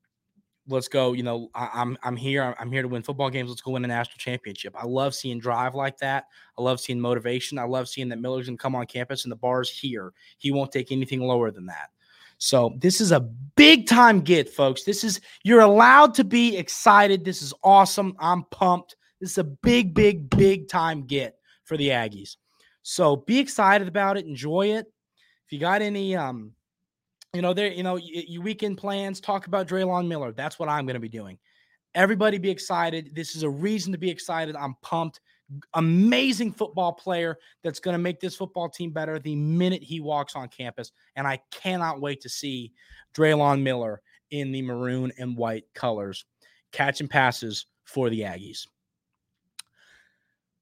let's 0.67 0.87
go. 0.87 1.13
You 1.13 1.23
know, 1.23 1.49
I, 1.53 1.69
I'm 1.73 1.97
I'm 2.03 2.15
here. 2.15 2.55
I'm 2.59 2.71
here 2.71 2.81
to 2.81 2.87
win 2.87 3.03
football 3.03 3.29
games. 3.29 3.49
Let's 3.49 3.61
go 3.61 3.71
win 3.71 3.83
a 3.83 3.87
national 3.87 4.17
championship. 4.17 4.75
I 4.77 4.85
love 4.85 5.13
seeing 5.13 5.39
drive 5.39 5.75
like 5.75 5.97
that. 5.99 6.25
I 6.57 6.61
love 6.61 6.79
seeing 6.79 6.99
motivation. 6.99 7.57
I 7.57 7.63
love 7.63 7.87
seeing 7.87 8.09
that 8.09 8.19
Miller's 8.19 8.47
gonna 8.47 8.57
come 8.57 8.75
on 8.75 8.85
campus 8.85 9.25
and 9.25 9.31
the 9.31 9.37
bar's 9.37 9.69
here. 9.69 10.13
He 10.37 10.51
won't 10.51 10.71
take 10.71 10.91
anything 10.91 11.21
lower 11.21 11.51
than 11.51 11.65
that. 11.67 11.89
So 12.37 12.75
this 12.79 13.01
is 13.01 13.11
a 13.11 13.19
big 13.19 13.87
time 13.87 14.21
get, 14.21 14.49
folks. 14.49 14.83
This 14.83 15.03
is 15.03 15.21
you're 15.43 15.61
allowed 15.61 16.13
to 16.15 16.23
be 16.23 16.57
excited. 16.57 17.23
This 17.23 17.41
is 17.41 17.53
awesome. 17.63 18.15
I'm 18.19 18.45
pumped. 18.45 18.95
This 19.19 19.31
is 19.31 19.37
a 19.37 19.43
big, 19.43 19.93
big, 19.93 20.29
big 20.29 20.67
time 20.67 21.05
get 21.05 21.35
for 21.65 21.77
the 21.77 21.89
Aggies. 21.89 22.37
So 22.81 23.15
be 23.15 23.37
excited 23.37 23.87
about 23.87 24.17
it. 24.17 24.25
Enjoy 24.25 24.67
it. 24.67 24.87
If 25.45 25.53
you 25.53 25.59
got 25.59 25.81
any 25.81 26.15
um 26.15 26.53
you 27.33 27.41
know, 27.41 27.53
there, 27.53 27.71
you 27.71 27.83
know, 27.83 27.95
your 27.95 28.43
weekend 28.43 28.77
plans, 28.77 29.21
talk 29.21 29.47
about 29.47 29.67
Drelon 29.67 30.07
Miller. 30.07 30.33
That's 30.33 30.59
what 30.59 30.67
I'm 30.67 30.85
going 30.85 30.95
to 30.95 30.99
be 30.99 31.09
doing. 31.09 31.37
Everybody 31.95 32.37
be 32.37 32.49
excited. 32.49 33.11
This 33.13 33.35
is 33.35 33.43
a 33.43 33.49
reason 33.49 33.91
to 33.93 33.97
be 33.97 34.09
excited. 34.09 34.55
I'm 34.55 34.75
pumped. 34.81 35.21
Amazing 35.73 36.53
football 36.53 36.93
player 36.93 37.37
that's 37.63 37.79
going 37.79 37.93
to 37.93 37.99
make 37.99 38.19
this 38.19 38.35
football 38.35 38.69
team 38.69 38.91
better 38.91 39.17
the 39.19 39.35
minute 39.35 39.83
he 39.83 39.99
walks 39.99 40.35
on 40.35 40.47
campus. 40.49 40.91
And 41.15 41.25
I 41.25 41.39
cannot 41.51 42.01
wait 42.01 42.21
to 42.21 42.29
see 42.29 42.71
Drelon 43.15 43.61
Miller 43.61 44.01
in 44.31 44.51
the 44.51 44.61
maroon 44.61 45.11
and 45.17 45.37
white 45.37 45.65
colors 45.73 46.25
catching 46.71 47.07
passes 47.07 47.65
for 47.83 48.09
the 48.09 48.21
Aggies. 48.21 48.67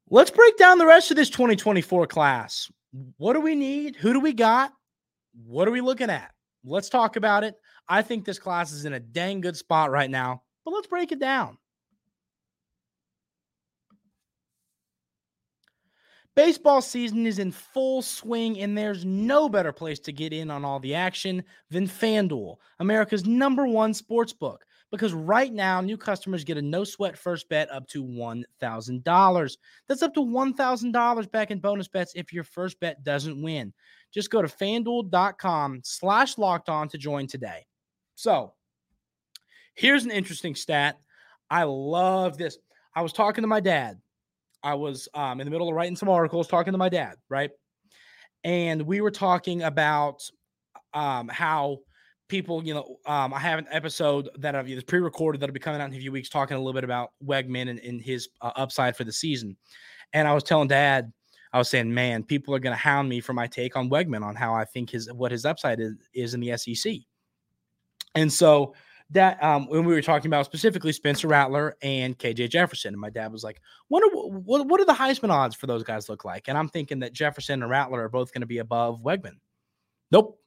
Let's 0.09 0.31
break 0.31 0.57
down 0.57 0.79
the 0.79 0.87
rest 0.87 1.11
of 1.11 1.17
this 1.17 1.29
2024 1.29 2.07
class. 2.07 2.71
What 3.17 3.33
do 3.33 3.41
we 3.41 3.53
need? 3.53 3.95
Who 3.95 4.13
do 4.13 4.19
we 4.19 4.33
got? 4.33 4.73
What 5.45 5.67
are 5.67 5.71
we 5.71 5.81
looking 5.81 6.09
at? 6.09 6.31
Let's 6.63 6.89
talk 6.89 7.15
about 7.15 7.43
it. 7.43 7.55
I 7.87 8.01
think 8.01 8.25
this 8.25 8.39
class 8.39 8.71
is 8.71 8.85
in 8.85 8.93
a 8.93 8.99
dang 8.99 9.41
good 9.41 9.57
spot 9.57 9.91
right 9.91 10.09
now, 10.09 10.43
but 10.65 10.71
let's 10.71 10.87
break 10.87 11.11
it 11.11 11.19
down. 11.19 11.57
Baseball 16.35 16.81
season 16.81 17.25
is 17.25 17.39
in 17.39 17.51
full 17.51 18.01
swing, 18.01 18.59
and 18.59 18.77
there's 18.77 19.03
no 19.03 19.49
better 19.49 19.73
place 19.73 19.99
to 19.99 20.13
get 20.13 20.31
in 20.31 20.49
on 20.49 20.63
all 20.63 20.79
the 20.79 20.95
action 20.95 21.43
than 21.69 21.87
FanDuel, 21.87 22.57
America's 22.79 23.25
number 23.25 23.67
one 23.67 23.93
sports 23.93 24.31
book. 24.31 24.63
Because 24.91 25.13
right 25.13 25.53
now, 25.53 25.81
new 25.81 25.97
customers 25.97 26.43
get 26.43 26.57
a 26.57 26.61
no 26.61 26.83
sweat 26.83 27.17
first 27.17 27.47
bet 27.47 27.71
up 27.71 27.87
to 27.89 28.03
$1,000. 28.03 29.57
That's 29.87 30.01
up 30.01 30.13
to 30.15 30.21
$1,000 30.21 31.31
back 31.31 31.51
in 31.51 31.59
bonus 31.59 31.87
bets 31.87 32.13
if 32.15 32.33
your 32.33 32.43
first 32.43 32.79
bet 32.79 33.03
doesn't 33.03 33.41
win. 33.41 33.71
Just 34.11 34.31
go 34.31 34.41
to 34.41 34.47
fanduel.com 34.47 35.81
slash 35.83 36.37
locked 36.37 36.69
on 36.69 36.89
to 36.89 36.97
join 36.97 37.27
today. 37.27 37.65
So 38.15 38.53
here's 39.75 40.05
an 40.05 40.11
interesting 40.11 40.55
stat. 40.55 40.97
I 41.49 41.63
love 41.63 42.37
this. 42.37 42.57
I 42.95 43.01
was 43.01 43.13
talking 43.13 43.43
to 43.43 43.47
my 43.47 43.59
dad. 43.59 43.99
I 44.63 44.73
was 44.73 45.07
um, 45.13 45.39
in 45.39 45.45
the 45.45 45.51
middle 45.51 45.69
of 45.69 45.75
writing 45.75 45.95
some 45.95 46.09
articles, 46.09 46.47
talking 46.47 46.73
to 46.73 46.77
my 46.77 46.89
dad, 46.89 47.15
right? 47.29 47.51
And 48.43 48.81
we 48.81 49.01
were 49.01 49.11
talking 49.11 49.63
about 49.63 50.21
um, 50.93 51.27
how 51.27 51.79
people, 52.29 52.63
you 52.63 52.73
know, 52.73 52.97
um, 53.05 53.33
I 53.33 53.39
have 53.39 53.59
an 53.59 53.67
episode 53.71 54.29
that 54.37 54.55
I've 54.55 54.87
pre-recorded 54.87 55.41
that'll 55.41 55.53
be 55.53 55.59
coming 55.59 55.81
out 55.81 55.89
in 55.89 55.95
a 55.95 55.99
few 55.99 56.11
weeks, 56.11 56.29
talking 56.29 56.55
a 56.55 56.59
little 56.59 56.73
bit 56.73 56.83
about 56.83 57.11
Weigman 57.23 57.69
and, 57.69 57.79
and 57.79 58.01
his 58.01 58.29
uh, 58.41 58.51
upside 58.55 58.95
for 58.95 59.03
the 59.03 59.11
season. 59.11 59.57
And 60.13 60.27
I 60.27 60.33
was 60.33 60.43
telling 60.43 60.67
Dad, 60.69 61.11
I 61.51 61.57
was 61.57 61.69
saying, 61.69 61.93
man, 61.93 62.23
people 62.23 62.55
are 62.55 62.59
going 62.59 62.75
to 62.75 62.81
hound 62.81 63.09
me 63.09 63.19
for 63.19 63.33
my 63.33 63.47
take 63.47 63.75
on 63.75 63.89
Weigman 63.89 64.23
on 64.23 64.35
how 64.35 64.53
I 64.53 64.65
think 64.65 64.91
his 64.91 65.11
what 65.11 65.31
his 65.31 65.45
upside 65.45 65.79
is, 65.79 65.95
is 66.13 66.33
in 66.33 66.39
the 66.39 66.55
SEC. 66.57 66.97
And 68.15 68.31
so 68.31 68.73
that 69.11 69.41
um, 69.43 69.67
when 69.67 69.85
we 69.85 69.93
were 69.93 70.01
talking 70.01 70.27
about 70.27 70.45
specifically 70.45 70.91
Spencer 70.91 71.27
Rattler 71.27 71.75
and 71.81 72.17
KJ 72.17 72.49
Jefferson, 72.49 72.93
and 72.93 73.01
my 73.01 73.09
dad 73.09 73.31
was 73.31 73.43
like, 73.43 73.59
"What 73.87 74.03
are 74.03 74.09
what, 74.09 74.67
what 74.67 74.79
are 74.79 74.85
the 74.85 74.93
Heisman 74.93 75.31
odds 75.31 75.55
for 75.55 75.65
those 75.65 75.83
guys 75.83 76.09
look 76.09 76.25
like?" 76.25 76.47
And 76.47 76.57
I'm 76.57 76.69
thinking 76.69 76.99
that 76.99 77.13
Jefferson 77.13 77.63
and 77.63 77.71
Rattler 77.71 78.03
are 78.03 78.09
both 78.09 78.31
going 78.31 78.41
to 78.41 78.47
be 78.47 78.59
above 78.59 79.01
Weigman. 79.01 79.37
Nope. 80.11 80.38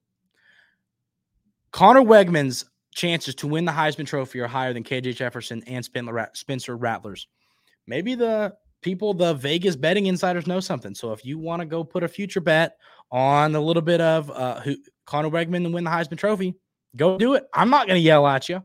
Conner 1.73 2.03
Weigman's 2.03 2.67
chances 2.95 3.35
to 3.37 3.47
win 3.47 3.65
the 3.65 3.73
Heisman 3.73 4.07
Trophy 4.07 4.41
are 4.41 4.47
higher 4.47 4.73
than 4.73 4.85
KJ 4.85 5.17
Jefferson 5.17 5.63
and 5.67 5.85
Spencer 5.85 6.77
Rattler's. 6.77 7.27
Maybe 7.87 8.15
the 8.15 8.55
people, 8.83 9.15
the 9.15 9.35
Vegas 9.35 9.75
betting 9.75 10.07
insiders 10.07 10.47
know 10.47 10.61
something. 10.61 10.95
So 10.95 11.13
if 11.13 11.25
you 11.25 11.39
want 11.39 11.61
to 11.61 11.67
go 11.67 11.83
put 11.83 12.05
a 12.05 12.09
future 12.09 12.41
bet 12.41 12.77
on 13.11 13.55
a 13.55 13.61
little 13.61 13.83
bit 13.83 14.01
of 14.01 14.31
uh, 14.31 14.61
who 14.61 14.77
Conner 15.07 15.31
Weigman 15.31 15.65
to 15.65 15.71
win 15.71 15.85
the 15.85 15.91
Heisman 15.91 16.19
Trophy, 16.19 16.55
go 16.95 17.17
do 17.17 17.35
it. 17.35 17.45
I'm 17.55 17.71
not 17.71 17.87
going 17.87 17.99
to 17.99 18.05
yell 18.05 18.27
at 18.27 18.49
you. 18.49 18.63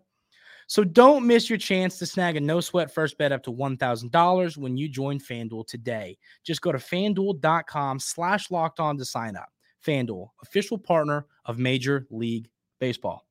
So 0.69 0.83
don't 0.83 1.25
miss 1.25 1.49
your 1.49 1.57
chance 1.57 1.97
to 1.99 2.05
snag 2.05 2.35
a 2.35 2.41
no 2.41 2.59
sweat 2.59 2.93
first 2.93 3.17
bet 3.17 3.31
up 3.31 3.41
to 3.43 3.53
$1,000 3.53 4.57
when 4.57 4.75
you 4.75 4.89
join 4.89 5.17
FanDuel 5.17 5.65
today. 5.65 6.17
Just 6.43 6.61
go 6.61 6.73
to 6.73 6.77
fanduel.com 6.77 7.99
slash 8.01 8.51
locked 8.51 8.81
on 8.81 8.97
to 8.97 9.05
sign 9.05 9.37
up. 9.37 9.47
FanDuel, 9.85 10.27
official 10.43 10.77
partner 10.77 11.25
of 11.45 11.57
Major 11.57 12.05
League 12.11 12.49
Baseball. 12.79 13.25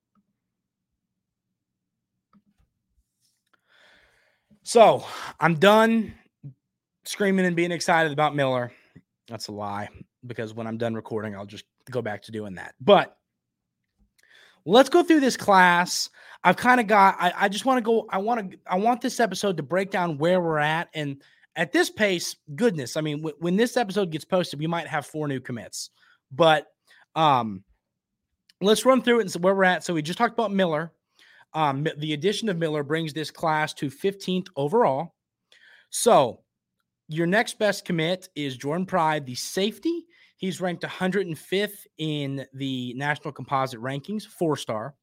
So 4.63 5.05
I'm 5.39 5.55
done 5.55 6.15
screaming 7.05 7.47
and 7.47 7.55
being 7.55 7.71
excited 7.71 8.13
about 8.13 8.35
Miller. 8.35 8.73
That's 9.29 9.47
a 9.49 9.53
lie 9.53 9.89
because 10.27 10.55
when 10.55 10.67
I'm 10.67 10.77
done 10.77 10.95
recording, 10.95 11.37
I'll 11.37 11.47
just 11.47 11.65
go 11.91 12.03
back 12.03 12.23
to 12.23 12.33
doing 12.33 12.57
that. 12.57 12.75
But 12.81 13.17
let's 14.65 14.89
go 14.89 15.03
through 15.03 15.21
this 15.21 15.37
class. 15.37 16.11
I've 16.43 16.57
kind 16.57 16.81
of 16.81 16.89
got, 16.89 17.17
I, 17.19 17.33
I 17.37 17.49
just 17.49 17.65
want 17.65 17.79
to 17.79 17.83
go, 17.83 18.07
I 18.11 18.19
want 18.19 18.51
to, 18.51 18.59
I 18.67 18.77
want 18.77 19.01
this 19.01 19.21
episode 19.21 19.57
to 19.57 19.63
break 19.63 19.91
down 19.91 20.19
where 20.19 20.41
we're 20.41 20.59
at. 20.59 20.89
And 20.95 21.23
at 21.55 21.73
this 21.73 21.89
pace, 21.89 22.37
goodness, 22.55 22.97
I 22.97 23.01
mean, 23.01 23.19
w- 23.19 23.37
when 23.39 23.57
this 23.57 23.77
episode 23.77 24.11
gets 24.11 24.25
posted, 24.25 24.59
we 24.59 24.67
might 24.67 24.89
have 24.89 25.07
four 25.07 25.29
new 25.29 25.41
commits. 25.41 25.91
But 26.33 26.67
um, 27.15 27.63
let's 28.61 28.85
run 28.85 29.03
through 29.03 29.21
it 29.21 29.35
and 29.35 29.45
where 29.45 29.55
we're 29.55 29.65
at. 29.65 29.85
So 29.85 29.95
we 29.95 30.03
just 30.03 30.19
talked 30.19 30.35
about 30.35 30.53
Miller. 30.53 30.93
Um, 31.53 31.87
the 31.99 32.13
addition 32.13 32.49
of 32.49 32.57
Miller 32.57 32.83
brings 32.83 33.13
this 33.13 33.31
class 33.31 33.73
to 33.75 33.91
15th 33.91 34.49
overall. 34.57 35.15
So 35.91 36.41
your 37.09 37.27
next 37.27 37.59
best 37.59 37.85
commit 37.85 38.29
is 38.35 38.57
Jordan 38.57 38.87
Pride, 38.87 39.27
the 39.27 39.35
safety. 39.35 40.05
He's 40.37 40.61
ranked 40.61 40.83
105th 40.83 41.87
in 41.99 42.45
the 42.53 42.93
national 42.95 43.33
composite 43.33 43.81
rankings, 43.81 44.27
four 44.27 44.57
star. 44.57 44.95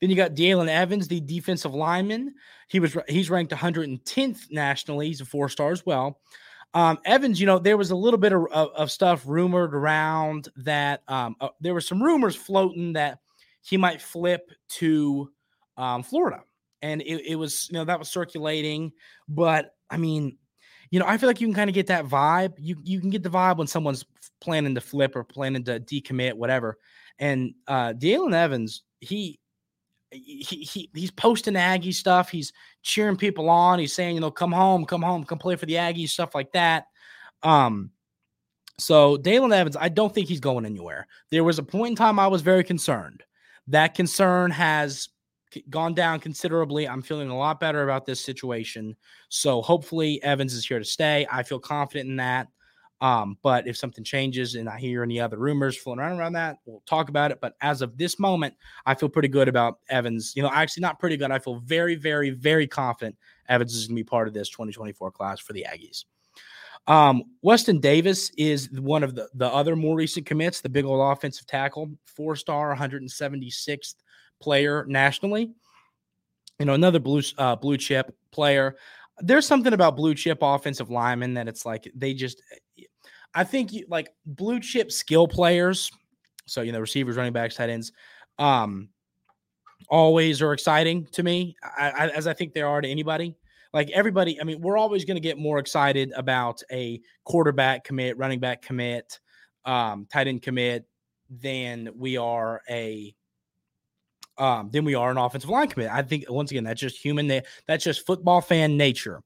Then 0.00 0.10
you 0.10 0.16
got 0.16 0.34
Dealyn 0.34 0.68
Evans, 0.68 1.08
the 1.08 1.20
defensive 1.20 1.74
lineman. 1.74 2.34
He 2.68 2.80
was 2.80 2.96
he's 3.08 3.30
ranked 3.30 3.52
110th 3.52 4.50
nationally. 4.50 5.08
He's 5.08 5.20
a 5.20 5.24
four 5.24 5.48
star 5.48 5.70
as 5.72 5.86
well. 5.86 6.20
Um, 6.74 6.98
Evans, 7.04 7.38
you 7.38 7.46
know, 7.46 7.58
there 7.58 7.76
was 7.76 7.90
a 7.90 7.96
little 7.96 8.18
bit 8.18 8.32
of, 8.32 8.46
of, 8.52 8.90
stuff 8.90 9.24
rumored 9.26 9.74
around 9.74 10.48
that 10.56 11.02
um, 11.06 11.36
uh, 11.40 11.48
there 11.60 11.74
were 11.74 11.82
some 11.82 12.02
rumors 12.02 12.34
floating 12.34 12.94
that 12.94 13.18
he 13.60 13.76
might 13.76 14.00
flip 14.00 14.50
to 14.68 15.30
um, 15.76 16.02
Florida, 16.02 16.42
and 16.80 17.02
it, 17.02 17.26
it 17.26 17.36
was 17.36 17.68
you 17.70 17.74
know 17.74 17.84
that 17.84 17.98
was 17.98 18.08
circulating. 18.08 18.92
But 19.28 19.74
I 19.90 19.98
mean, 19.98 20.38
you 20.90 20.98
know, 20.98 21.06
I 21.06 21.18
feel 21.18 21.28
like 21.28 21.40
you 21.40 21.46
can 21.46 21.54
kind 21.54 21.68
of 21.68 21.74
get 21.74 21.88
that 21.88 22.06
vibe. 22.06 22.54
You 22.58 22.76
you 22.82 23.00
can 23.00 23.10
get 23.10 23.22
the 23.22 23.30
vibe 23.30 23.58
when 23.58 23.66
someone's 23.66 24.04
planning 24.40 24.74
to 24.74 24.80
flip 24.80 25.14
or 25.14 25.24
planning 25.24 25.64
to 25.64 25.78
decommit, 25.78 26.34
whatever. 26.34 26.78
And 27.18 27.54
uh 27.68 27.92
Dealyn 27.92 28.34
Evans, 28.34 28.82
he 29.00 29.38
he, 30.12 30.42
he 30.42 30.90
he's 30.94 31.10
posting 31.10 31.56
Aggie 31.56 31.92
stuff. 31.92 32.30
He's 32.30 32.52
cheering 32.82 33.16
people 33.16 33.48
on. 33.48 33.78
He's 33.78 33.94
saying, 33.94 34.14
you 34.14 34.20
know, 34.20 34.30
come 34.30 34.52
home, 34.52 34.84
come 34.84 35.02
home, 35.02 35.24
come 35.24 35.38
play 35.38 35.56
for 35.56 35.66
the 35.66 35.74
Aggies, 35.74 36.10
stuff 36.10 36.34
like 36.34 36.52
that. 36.52 36.86
Um, 37.42 37.90
so 38.78 39.16
Dealyn 39.16 39.54
Evans, 39.54 39.76
I 39.76 39.88
don't 39.88 40.14
think 40.14 40.28
he's 40.28 40.40
going 40.40 40.66
anywhere. 40.66 41.06
There 41.30 41.44
was 41.44 41.58
a 41.58 41.62
point 41.62 41.90
in 41.90 41.96
time 41.96 42.18
I 42.18 42.26
was 42.26 42.42
very 42.42 42.64
concerned. 42.64 43.22
That 43.68 43.94
concern 43.94 44.50
has 44.50 45.08
gone 45.70 45.94
down 45.94 46.20
considerably. 46.20 46.88
I'm 46.88 47.02
feeling 47.02 47.28
a 47.28 47.36
lot 47.36 47.60
better 47.60 47.82
about 47.82 48.06
this 48.06 48.20
situation. 48.20 48.96
So 49.28 49.62
hopefully 49.62 50.22
Evans 50.22 50.54
is 50.54 50.66
here 50.66 50.78
to 50.78 50.84
stay. 50.84 51.26
I 51.30 51.42
feel 51.42 51.58
confident 51.58 52.08
in 52.08 52.16
that. 52.16 52.48
Um, 53.02 53.36
but 53.42 53.66
if 53.66 53.76
something 53.76 54.04
changes 54.04 54.54
and 54.54 54.68
I 54.68 54.78
hear 54.78 55.02
any 55.02 55.18
other 55.18 55.36
rumors 55.36 55.76
floating 55.76 56.04
around 56.04 56.20
around 56.20 56.34
that, 56.34 56.58
we'll 56.64 56.84
talk 56.86 57.08
about 57.08 57.32
it. 57.32 57.40
But 57.40 57.56
as 57.60 57.82
of 57.82 57.98
this 57.98 58.20
moment, 58.20 58.54
I 58.86 58.94
feel 58.94 59.08
pretty 59.08 59.26
good 59.26 59.48
about 59.48 59.80
Evans. 59.88 60.34
You 60.36 60.44
know, 60.44 60.50
actually 60.52 60.82
not 60.82 61.00
pretty 61.00 61.16
good. 61.16 61.32
I 61.32 61.40
feel 61.40 61.58
very, 61.58 61.96
very, 61.96 62.30
very 62.30 62.68
confident 62.68 63.16
Evans 63.48 63.74
is 63.74 63.88
going 63.88 63.96
to 63.96 64.00
be 64.00 64.08
part 64.08 64.28
of 64.28 64.34
this 64.34 64.48
2024 64.50 65.10
class 65.10 65.40
for 65.40 65.52
the 65.52 65.66
Aggies. 65.68 66.04
Um, 66.86 67.24
Weston 67.42 67.80
Davis 67.80 68.30
is 68.38 68.70
one 68.70 69.02
of 69.02 69.16
the, 69.16 69.28
the 69.34 69.48
other 69.48 69.74
more 69.74 69.96
recent 69.96 70.24
commits, 70.24 70.60
the 70.60 70.68
big 70.68 70.84
old 70.84 71.00
offensive 71.12 71.46
tackle, 71.48 71.90
four 72.04 72.36
star, 72.36 72.72
176th 72.72 73.96
player 74.40 74.84
nationally. 74.86 75.50
You 76.60 76.66
know, 76.66 76.74
another 76.74 77.00
blue 77.00 77.22
uh, 77.36 77.56
blue 77.56 77.78
chip 77.78 78.14
player. 78.30 78.76
There's 79.18 79.46
something 79.46 79.72
about 79.72 79.96
blue 79.96 80.14
chip 80.14 80.38
offensive 80.40 80.88
linemen 80.88 81.34
that 81.34 81.48
it's 81.48 81.66
like 81.66 81.90
they 81.96 82.14
just 82.14 82.40
I 83.34 83.44
think 83.44 83.72
you, 83.72 83.86
like 83.88 84.10
blue 84.26 84.60
chip 84.60 84.92
skill 84.92 85.26
players, 85.26 85.90
so 86.46 86.62
you 86.62 86.72
know 86.72 86.80
receivers, 86.80 87.16
running 87.16 87.32
backs, 87.32 87.56
tight 87.56 87.70
ends. 87.70 87.92
Um, 88.38 88.88
always 89.88 90.40
are 90.42 90.52
exciting 90.52 91.06
to 91.12 91.22
me, 91.22 91.56
I, 91.62 91.90
I, 91.90 92.08
as 92.08 92.26
I 92.26 92.32
think 92.32 92.54
they 92.54 92.62
are 92.62 92.80
to 92.80 92.88
anybody. 92.88 93.36
Like 93.72 93.90
everybody, 93.90 94.38
I 94.40 94.44
mean, 94.44 94.60
we're 94.60 94.76
always 94.76 95.04
going 95.04 95.16
to 95.16 95.20
get 95.20 95.38
more 95.38 95.58
excited 95.58 96.12
about 96.14 96.62
a 96.70 97.00
quarterback 97.24 97.84
commit, 97.84 98.18
running 98.18 98.38
back 98.38 98.60
commit, 98.60 99.18
um, 99.64 100.06
tight 100.12 100.28
end 100.28 100.42
commit 100.42 100.84
than 101.30 101.88
we 101.96 102.18
are 102.18 102.60
a 102.68 103.14
um, 104.38 104.70
than 104.72 104.84
we 104.84 104.94
are 104.94 105.10
an 105.10 105.18
offensive 105.18 105.50
line 105.50 105.68
commit. 105.68 105.90
I 105.90 106.02
think 106.02 106.24
once 106.28 106.50
again 106.50 106.64
that's 106.64 106.80
just 106.80 107.02
human. 107.02 107.28
That's 107.66 107.84
just 107.84 108.06
football 108.06 108.40
fan 108.40 108.76
nature. 108.76 109.22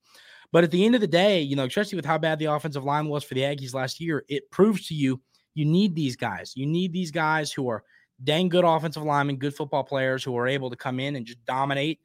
But 0.53 0.65
at 0.65 0.71
the 0.71 0.85
end 0.85 0.95
of 0.95 1.01
the 1.01 1.07
day, 1.07 1.41
you 1.41 1.57
know, 1.57 1.65
especially 1.65 1.97
with 1.97 2.05
how 2.05 2.19
bad 2.19 2.39
the 2.39 2.47
offensive 2.47 2.85
line 2.85 3.09
was 3.09 3.25
for 3.25 3.35
the 3.35 3.43
Aggies 3.43 3.75
last 3.75 4.01
year, 4.01 4.25
it 4.29 4.51
proves 4.51 4.87
to 4.89 4.95
you 4.95 5.21
you 5.57 5.65
need 5.65 5.95
these 5.95 6.17
guys. 6.17 6.53
You 6.55 6.67
need 6.67 6.93
these 6.93 7.11
guys 7.11 7.51
who 7.51 7.69
are 7.69 7.83
dang 8.23 8.49
good 8.49 8.65
offensive 8.65 9.03
linemen, 9.03 9.37
good 9.37 9.55
football 9.55 9.83
players 9.83 10.23
who 10.23 10.37
are 10.37 10.47
able 10.47 10.71
to 10.71 10.77
come 10.77 11.01
in 11.01 11.17
and 11.17 11.27
just 11.27 11.45
dominate 11.47 12.01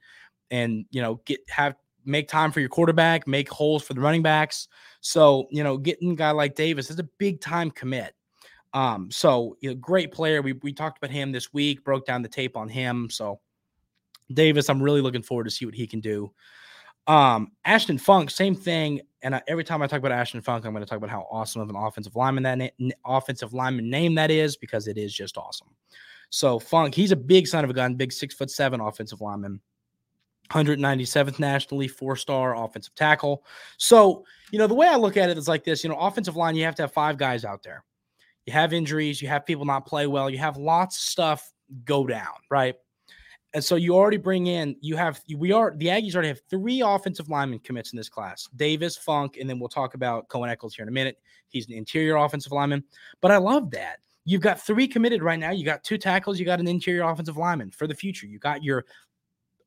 and 0.50 0.86
you 0.90 1.02
know 1.02 1.20
get 1.26 1.40
have 1.48 1.76
make 2.04 2.28
time 2.28 2.50
for 2.50 2.60
your 2.60 2.68
quarterback, 2.68 3.28
make 3.28 3.48
holes 3.48 3.84
for 3.84 3.94
the 3.94 4.00
running 4.00 4.22
backs. 4.22 4.68
So 5.00 5.46
you 5.50 5.62
know, 5.62 5.76
getting 5.76 6.12
a 6.12 6.16
guy 6.16 6.30
like 6.30 6.54
Davis 6.54 6.90
is 6.90 6.98
a 6.98 7.08
big 7.18 7.40
time 7.40 7.70
commit. 7.70 8.14
Um, 8.72 9.10
so 9.10 9.56
you 9.60 9.68
know, 9.68 9.76
great 9.76 10.12
player. 10.12 10.40
We 10.40 10.54
we 10.54 10.72
talked 10.72 10.98
about 10.98 11.10
him 11.10 11.30
this 11.30 11.52
week, 11.52 11.84
broke 11.84 12.06
down 12.06 12.22
the 12.22 12.28
tape 12.28 12.56
on 12.56 12.68
him. 12.68 13.10
So 13.10 13.38
Davis, 14.32 14.70
I'm 14.70 14.82
really 14.82 15.02
looking 15.02 15.22
forward 15.22 15.44
to 15.44 15.50
see 15.50 15.66
what 15.66 15.74
he 15.74 15.86
can 15.86 16.00
do. 16.00 16.32
Um, 17.06 17.52
Ashton 17.64 17.98
Funk, 17.98 18.30
same 18.30 18.54
thing. 18.54 19.00
And 19.22 19.34
I, 19.34 19.42
every 19.46 19.64
time 19.64 19.82
I 19.82 19.86
talk 19.86 19.98
about 19.98 20.12
Ashton 20.12 20.40
Funk, 20.40 20.64
I'm 20.64 20.72
going 20.72 20.84
to 20.84 20.88
talk 20.88 20.98
about 20.98 21.10
how 21.10 21.26
awesome 21.30 21.62
of 21.62 21.68
an 21.68 21.76
offensive 21.76 22.16
lineman 22.16 22.42
that 22.44 22.72
na- 22.78 22.90
offensive 23.04 23.52
lineman 23.52 23.88
name 23.90 24.14
that 24.16 24.30
is 24.30 24.56
because 24.56 24.88
it 24.88 24.98
is 24.98 25.12
just 25.12 25.36
awesome. 25.36 25.68
So 26.30 26.58
Funk, 26.58 26.94
he's 26.94 27.12
a 27.12 27.16
big 27.16 27.46
son 27.46 27.64
of 27.64 27.70
a 27.70 27.74
gun, 27.74 27.94
big 27.94 28.12
six 28.12 28.34
foot 28.34 28.50
seven 28.50 28.80
offensive 28.80 29.20
lineman. 29.20 29.60
197th 30.50 31.38
nationally, 31.38 31.88
four 31.88 32.14
star 32.16 32.56
offensive 32.56 32.94
tackle. 32.94 33.44
So, 33.78 34.24
you 34.50 34.58
know, 34.58 34.66
the 34.66 34.74
way 34.74 34.86
I 34.86 34.96
look 34.96 35.16
at 35.16 35.30
it 35.30 35.38
is 35.38 35.48
like 35.48 35.64
this 35.64 35.82
you 35.82 35.90
know, 35.90 35.96
offensive 35.96 36.36
line, 36.36 36.56
you 36.56 36.64
have 36.64 36.74
to 36.76 36.82
have 36.82 36.92
five 36.92 37.16
guys 37.16 37.44
out 37.44 37.62
there. 37.62 37.84
You 38.46 38.52
have 38.52 38.72
injuries, 38.72 39.22
you 39.22 39.28
have 39.28 39.46
people 39.46 39.64
not 39.64 39.86
play 39.86 40.06
well, 40.06 40.28
you 40.28 40.38
have 40.38 40.56
lots 40.56 40.96
of 40.96 41.02
stuff 41.02 41.52
go 41.84 42.06
down, 42.06 42.34
right? 42.50 42.74
And 43.54 43.62
so 43.62 43.76
you 43.76 43.94
already 43.94 44.16
bring 44.16 44.46
in, 44.46 44.76
you 44.80 44.96
have, 44.96 45.20
we 45.36 45.52
are, 45.52 45.74
the 45.76 45.86
Aggies 45.86 46.14
already 46.14 46.28
have 46.28 46.40
three 46.48 46.80
offensive 46.80 47.28
linemen 47.28 47.58
commits 47.58 47.92
in 47.92 47.96
this 47.98 48.08
class 48.08 48.48
Davis, 48.56 48.96
Funk, 48.96 49.36
and 49.38 49.48
then 49.48 49.58
we'll 49.58 49.68
talk 49.68 49.94
about 49.94 50.28
Cohen 50.28 50.48
Eccles 50.48 50.74
here 50.74 50.84
in 50.84 50.88
a 50.88 50.92
minute. 50.92 51.18
He's 51.48 51.66
an 51.68 51.74
interior 51.74 52.16
offensive 52.16 52.52
lineman. 52.52 52.82
But 53.20 53.30
I 53.30 53.36
love 53.36 53.70
that. 53.72 53.98
You've 54.24 54.40
got 54.40 54.60
three 54.60 54.88
committed 54.88 55.22
right 55.22 55.38
now. 55.38 55.50
You 55.50 55.64
got 55.64 55.84
two 55.84 55.98
tackles, 55.98 56.38
you 56.38 56.46
got 56.46 56.60
an 56.60 56.68
interior 56.68 57.02
offensive 57.02 57.36
lineman 57.36 57.70
for 57.72 57.86
the 57.86 57.94
future. 57.94 58.26
You 58.26 58.38
got 58.38 58.62
your 58.62 58.84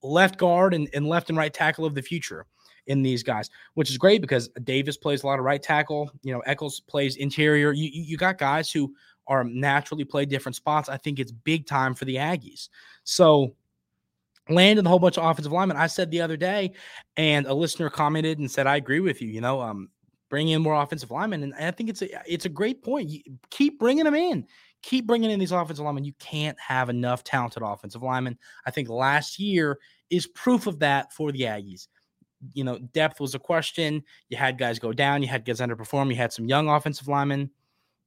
left 0.01 0.38
guard 0.38 0.74
and, 0.74 0.89
and 0.94 1.08
left 1.08 1.30
and 1.30 1.38
right 1.38 1.54
tackle 1.54 1.86
of 1.86 1.94
the 1.94 2.01
future 2.01 2.46
in 2.88 3.01
these 3.01 3.24
guys, 3.24 3.50
which 3.74 3.89
is 3.89 3.98
great 3.98 4.22
because 4.22 4.48
Davis 4.63 4.98
plays 4.98 5.24
a 5.24 5.27
lot 5.27 5.39
of 5.39 5.46
right 5.46 5.62
tackle. 5.62 6.10
You 6.24 6.34
know, 6.34 6.39
Eccles 6.42 6.80
plays 6.82 7.18
interior. 7.18 7.72
You, 7.74 7.89
you 7.92 8.18
got 8.18 8.38
guys 8.38 8.72
who 8.72 8.94
are 9.27 9.44
naturally 9.44 10.04
play 10.04 10.25
different 10.25 10.56
spots. 10.56 10.88
I 10.88 10.98
think 10.98 11.20
it's 11.20 11.32
big 11.32 11.65
time 11.65 11.96
for 11.96 12.06
the 12.06 12.15
Aggies. 12.15 12.70
So 13.04 13.56
landed 14.50 14.86
a 14.86 14.90
whole 14.90 15.00
bunch 15.00 15.18
of 15.18 15.25
offensive 15.25 15.52
linemen. 15.52 15.78
I 15.78 15.88
said 15.88 16.12
the 16.12 16.22
other 16.22 16.38
day, 16.38 16.74
and 17.18 17.48
a 17.48 17.54
listener 17.54 17.90
commented 17.90 18.40
and 18.40 18.50
said, 18.50 18.68
"I 18.68 18.75
agree 18.75 19.00
with 19.00 19.22
you. 19.22 19.30
You 19.30 19.42
know, 19.42 19.62
um, 19.62 19.90
bring 20.30 20.50
in 20.50 20.62
more 20.62 20.82
offensive 20.82 21.12
linemen." 21.12 21.44
And 21.44 21.54
I 21.56 21.72
think 21.72 21.90
it's 21.90 22.02
a 22.02 22.32
it's 22.32 22.46
a 22.46 22.50
great 22.50 22.84
point. 22.84 23.10
You 23.10 23.22
keep 23.50 23.80
bringing 23.80 24.04
them 24.04 24.16
in. 24.16 24.46
Keep 24.84 25.08
bringing 25.08 25.32
in 25.32 25.40
these 25.40 25.52
offensive 25.52 25.84
linemen. 25.84 26.06
You 26.06 26.14
can't 26.20 26.60
have 26.60 26.90
enough 26.90 27.24
talented 27.24 27.64
offensive 27.64 28.04
linemen. 28.04 28.38
I 28.66 28.72
think 28.72 28.88
last 28.88 29.40
year 29.40 29.80
is 30.10 30.28
proof 30.28 30.68
of 30.68 30.80
that 30.80 31.12
for 31.12 31.32
the 31.32 31.42
Aggies. 31.42 31.88
You 32.54 32.64
know, 32.64 32.78
depth 32.78 33.20
was 33.20 33.34
a 33.34 33.40
question. 33.40 34.04
You 34.30 34.38
had 34.38 34.60
guys 34.60 34.78
go 34.78 34.94
down. 34.94 35.24
You 35.24 35.28
had 35.28 35.44
guys 35.44 35.60
underperform. 35.60 36.10
You 36.10 36.16
had 36.16 36.32
some 36.32 36.46
young 36.46 36.70
offensive 36.70 37.08
linemen. 37.08 37.50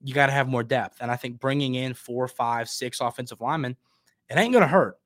You 0.05 0.15
got 0.15 0.27
to 0.27 0.33
have 0.33 0.47
more 0.47 0.63
depth. 0.63 0.99
And 1.01 1.11
I 1.11 1.17
think 1.17 1.41
bringing 1.41 1.75
in 1.75 1.95
four, 1.95 2.29
five, 2.29 2.69
six 2.69 3.01
offensive 3.01 3.41
linemen, 3.41 3.77
it 4.31 4.39
ain't 4.39 4.53
going 4.53 4.63
to 4.63 4.69
hurt. 4.69 4.99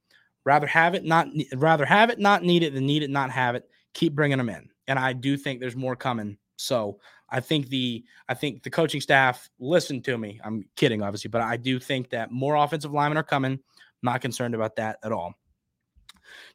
Rather 0.45 0.67
have 0.67 0.95
it, 0.95 1.05
not 1.05 1.29
rather 1.55 1.85
have 1.85 2.11
it, 2.11 2.19
not 2.19 2.43
need 2.43 2.63
it 2.63 2.75
than 2.75 2.87
need 2.87 3.03
it, 3.03 3.11
not 3.11 3.31
have 3.31 3.55
it. 3.55 3.69
Keep 3.95 4.15
bringing 4.15 4.39
them 4.39 4.49
in, 4.49 4.69
and 4.89 4.99
I 4.99 5.13
do 5.13 5.37
think 5.37 5.61
there's 5.61 5.77
more 5.77 5.95
coming. 5.95 6.37
So 6.57 6.99
I 7.31 7.41
think 7.41 7.69
the 7.69 8.05
I 8.29 8.35
think 8.35 8.63
the 8.63 8.71
coaching 8.71 9.01
staff 9.01 9.49
listened 9.59 10.05
to 10.05 10.19
me. 10.19 10.41
I'm 10.45 10.65
kidding, 10.77 11.03
obviously, 11.03 11.29
but 11.29 11.43
I 11.43 11.57
do 11.57 11.79
think 11.79 12.11
that 12.11 12.31
more 12.31 12.57
offensive 12.57 12.93
linemen 12.93 13.19
are 13.19 13.23
coming. 13.23 13.59
Not 14.03 14.21
concerned 14.21 14.55
about 14.55 14.77
that 14.77 14.99
at 15.05 15.13
all. 15.13 15.35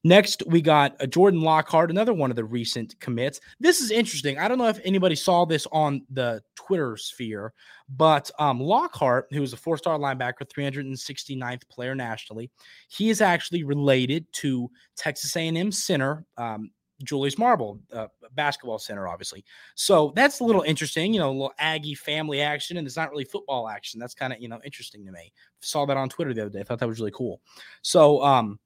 Next, 0.03 0.43
we 0.47 0.61
got 0.61 0.95
a 0.99 1.07
Jordan 1.07 1.41
Lockhart, 1.41 1.91
another 1.91 2.13
one 2.13 2.29
of 2.29 2.35
the 2.35 2.43
recent 2.43 2.99
commits. 2.99 3.39
This 3.59 3.81
is 3.81 3.91
interesting. 3.91 4.37
I 4.37 4.47
don't 4.47 4.57
know 4.57 4.67
if 4.67 4.79
anybody 4.83 5.15
saw 5.15 5.45
this 5.45 5.67
on 5.71 6.01
the 6.09 6.41
Twitter 6.55 6.97
sphere, 6.97 7.53
but 7.89 8.29
um, 8.39 8.59
Lockhart, 8.59 9.27
who 9.31 9.43
is 9.43 9.53
a 9.53 9.57
four-star 9.57 9.97
linebacker, 9.97 10.47
369th 10.47 11.67
player 11.69 11.95
nationally, 11.95 12.49
he 12.87 13.09
is 13.09 13.21
actually 13.21 13.63
related 13.63 14.25
to 14.33 14.69
Texas 14.95 15.35
A&M 15.35 15.71
center 15.71 16.25
um, 16.37 16.71
Julius 17.03 17.37
Marble, 17.37 17.79
uh, 17.93 18.07
basketball 18.33 18.79
center, 18.79 19.07
obviously. 19.07 19.45
So 19.75 20.13
that's 20.15 20.39
a 20.39 20.43
little 20.43 20.63
interesting, 20.63 21.13
you 21.13 21.19
know, 21.19 21.29
a 21.29 21.31
little 21.31 21.53
Aggie 21.59 21.95
family 21.95 22.41
action, 22.41 22.77
and 22.77 22.87
it's 22.87 22.95
not 22.95 23.11
really 23.11 23.23
football 23.23 23.69
action. 23.69 23.99
That's 23.99 24.15
kind 24.15 24.33
of 24.33 24.39
you 24.39 24.47
know 24.47 24.59
interesting 24.65 25.05
to 25.05 25.11
me. 25.11 25.31
Saw 25.61 25.85
that 25.85 25.97
on 25.97 26.09
Twitter 26.09 26.33
the 26.33 26.41
other 26.41 26.49
day. 26.49 26.61
I 26.61 26.63
thought 26.63 26.79
that 26.79 26.87
was 26.87 26.99
really 26.99 27.11
cool. 27.11 27.41
So 27.81 28.23
um, 28.23 28.59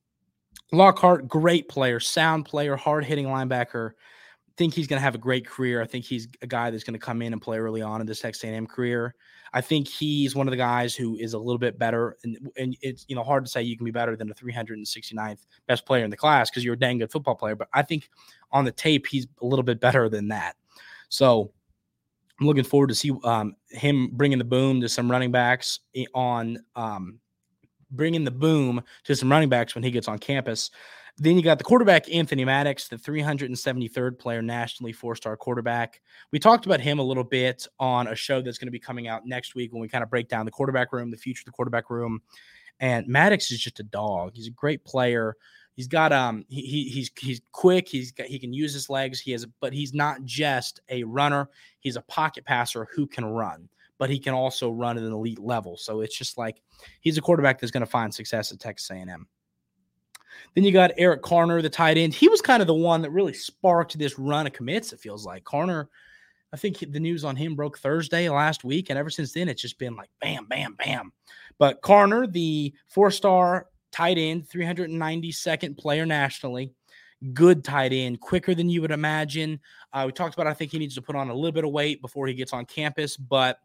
Lockhart, 0.72 1.28
great 1.28 1.68
player, 1.68 2.00
sound 2.00 2.46
player, 2.46 2.76
hard 2.76 3.04
hitting 3.04 3.26
linebacker. 3.26 3.92
Think 4.58 4.74
he's 4.74 4.88
going 4.88 5.00
to 5.00 5.04
have 5.04 5.16
a 5.16 5.20
great 5.20 5.46
career. 5.46 5.82
I 5.82 5.86
think 5.86 6.06
he's 6.06 6.28
a 6.42 6.48
guy 6.48 6.70
that's 6.70 6.84
going 6.84 6.94
to 6.94 7.00
come 7.00 7.22
in 7.22 7.34
and 7.34 7.42
play 7.42 7.58
early 7.58 7.82
on 7.82 8.00
in 8.00 8.08
this 8.08 8.22
Texas 8.22 8.44
A&M 8.44 8.68
career. 8.68 9.16
I 9.54 9.60
think 9.60 9.88
he's 9.88 10.34
one 10.34 10.48
of 10.48 10.52
the 10.52 10.58
guys 10.58 10.96
who 10.96 11.18
is 11.18 11.34
a 11.34 11.38
little 11.38 11.58
bit 11.58 11.78
better, 11.78 12.18
and, 12.24 12.38
and 12.58 12.78
it's 12.82 13.06
you 13.10 13.16
know 13.16 13.24
hard 13.24 13.44
to 13.44 13.52
say 13.52 13.62
you 13.62 13.76
can 13.76 13.84
be 13.84 13.92
better 13.92 14.16
than 14.16 14.30
the 14.30 14.34
369th 14.34 15.46
best 15.68 15.86
player 15.86 16.06
in 16.06 16.10
the 16.10 16.18
class 16.18 16.50
because 16.50 16.64
you're 16.64 16.76
a 16.76 16.80
dang 16.80 17.00
good 17.00 17.12
football 17.12 17.36
player. 17.36 17.56
But 17.56 17.68
I 17.74 17.82
think 17.82 18.10
on 18.52 18.64
the 18.64 18.72
tape 18.72 19.08
he's 19.08 19.28
a 19.42 19.46
little 19.46 19.64
bit 19.64 19.82
better 19.82 20.08
than 20.08 20.30
that. 20.30 20.56
So 21.10 21.52
I'm 22.40 22.48
looking 22.48 22.64
forward 22.64 22.88
to 22.88 22.96
see 22.96 23.12
um, 23.24 23.56
him 23.70 24.10
bringing 24.14 24.38
the 24.38 24.44
boom 24.44 24.82
to 24.82 24.90
some 24.90 25.12
running 25.12 25.32
backs 25.32 25.82
on 26.16 26.58
um, 26.76 27.20
bringing 27.92 28.24
the 28.24 28.32
boom 28.32 28.82
to 29.04 29.16
some 29.16 29.32
running 29.32 29.50
backs 29.50 29.76
when 29.76 29.84
he 29.84 29.92
gets 29.92 30.08
on 30.08 30.20
campus. 30.20 30.72
Then 31.18 31.36
you 31.36 31.44
got 31.44 31.58
the 31.58 31.64
quarterback, 31.64 32.12
Anthony 32.12 32.46
Maddox, 32.46 32.88
the 32.88 32.96
373rd 32.96 34.18
player 34.18 34.42
nationally, 34.42 34.94
four 34.94 35.16
star 35.16 35.36
quarterback. 35.36 36.02
We 36.32 36.40
talked 36.40 36.66
about 36.66 36.80
him 36.80 37.00
a 37.00 37.04
little 37.04 37.24
bit 37.24 37.68
on 37.80 38.08
a 38.08 38.16
show 38.16 38.42
that's 38.42 38.58
going 38.58 38.68
to 38.68 38.72
be 38.72 38.80
coming 38.80 39.08
out 39.08 39.26
next 39.26 39.54
week 39.54 39.74
when 39.74 39.82
we 39.82 39.90
kind 39.90 40.04
of 40.04 40.10
break 40.10 40.30
down 40.30 40.46
the 40.46 40.52
quarterback 40.52 40.94
room, 40.94 41.12
the 41.12 41.18
future 41.18 41.42
of 41.42 41.46
the 41.46 41.52
quarterback 41.52 41.90
room. 41.90 42.22
And 42.80 43.08
Maddox 43.08 43.52
is 43.52 43.60
just 43.60 43.80
a 43.80 43.84
dog. 43.84 44.32
He's 44.34 44.48
a 44.48 44.52
great 44.52 44.84
player. 44.86 45.36
He's 45.76 45.88
got 45.88 46.12
um 46.12 46.46
he, 46.50 46.62
he 46.62 46.90
he's 46.90 47.12
he's 47.18 47.42
quick. 47.52 47.88
He's 47.88 48.12
got, 48.12 48.28
he 48.28 48.40
can 48.40 48.54
use 48.54 48.74
his 48.74 48.90
legs. 48.90 49.20
He 49.20 49.32
has, 49.32 49.46
but 49.60 49.74
he's 49.74 49.94
not 49.94 50.24
just 50.26 50.82
a 50.90 51.04
runner. 51.04 51.50
He's 51.80 51.96
a 51.96 52.02
pocket 52.02 52.46
passer 52.46 52.88
who 52.96 53.08
can 53.08 53.26
run 53.26 53.70
but 54.02 54.10
he 54.10 54.18
can 54.18 54.34
also 54.34 54.72
run 54.72 54.98
at 54.98 55.04
an 55.04 55.12
elite 55.12 55.38
level. 55.38 55.78
So 55.78 56.02
it's 56.02 56.18
just 56.18 56.36
like 56.36 56.60
he's 57.02 57.20
a 57.20 57.22
quarterback 57.22 57.60
that's 57.60 57.70
going 57.70 57.86
to 57.86 57.90
find 57.90 58.12
success 58.12 58.52
at 58.52 58.60
Texas 58.60 58.90
A&M. 58.90 59.28
Then 60.56 60.64
you 60.64 60.72
got 60.72 60.90
Eric 60.98 61.22
Carner, 61.22 61.62
the 61.62 61.70
tight 61.70 62.00
end. 62.00 62.16
He 62.16 62.28
was 62.28 62.42
kind 62.42 62.62
of 62.64 62.68
the 62.68 62.74
one 62.74 63.04
that 63.04 63.12
really 63.12 63.34
sparked 63.34 64.00
this 64.00 64.18
run 64.18 64.48
of 64.48 64.54
commits. 64.54 64.92
It 64.92 65.00
feels 65.00 65.24
like 65.24 65.44
Carner. 65.44 65.86
I 66.52 66.58
think 66.58 66.80
the 66.80 67.00
news 67.00 67.24
on 67.24 67.36
him 67.36 67.54
broke 67.54 67.78
Thursday 67.78 68.28
last 68.28 68.64
week, 68.64 68.90
and 68.90 68.98
ever 68.98 69.12
since 69.12 69.34
then, 69.34 69.48
it's 69.48 69.62
just 69.62 69.78
been 69.78 69.96
like 69.96 70.10
bam, 70.20 70.48
bam, 70.48 70.74
bam. 70.80 71.14
But 71.60 71.84
Carner, 71.84 72.30
the 72.32 72.74
four-star 72.88 73.68
tight 73.92 74.18
end, 74.18 74.50
392nd 74.50 75.78
player 75.78 76.08
nationally, 76.08 76.74
good 77.34 77.64
tight 77.64 77.94
end, 77.94 78.20
quicker 78.20 78.56
than 78.56 78.68
you 78.68 78.82
would 78.82 78.90
imagine. 78.90 79.60
Uh, 79.94 80.06
we 80.08 80.12
talked 80.12 80.34
about. 80.34 80.48
I 80.48 80.56
think 80.56 80.72
he 80.72 80.80
needs 80.80 80.96
to 80.96 81.04
put 81.04 81.16
on 81.16 81.30
a 81.30 81.36
little 81.36 81.52
bit 81.52 81.66
of 81.66 81.72
weight 81.72 82.02
before 82.02 82.26
he 82.26 82.34
gets 82.34 82.52
on 82.52 82.66
campus, 82.66 83.16
but 83.16 83.60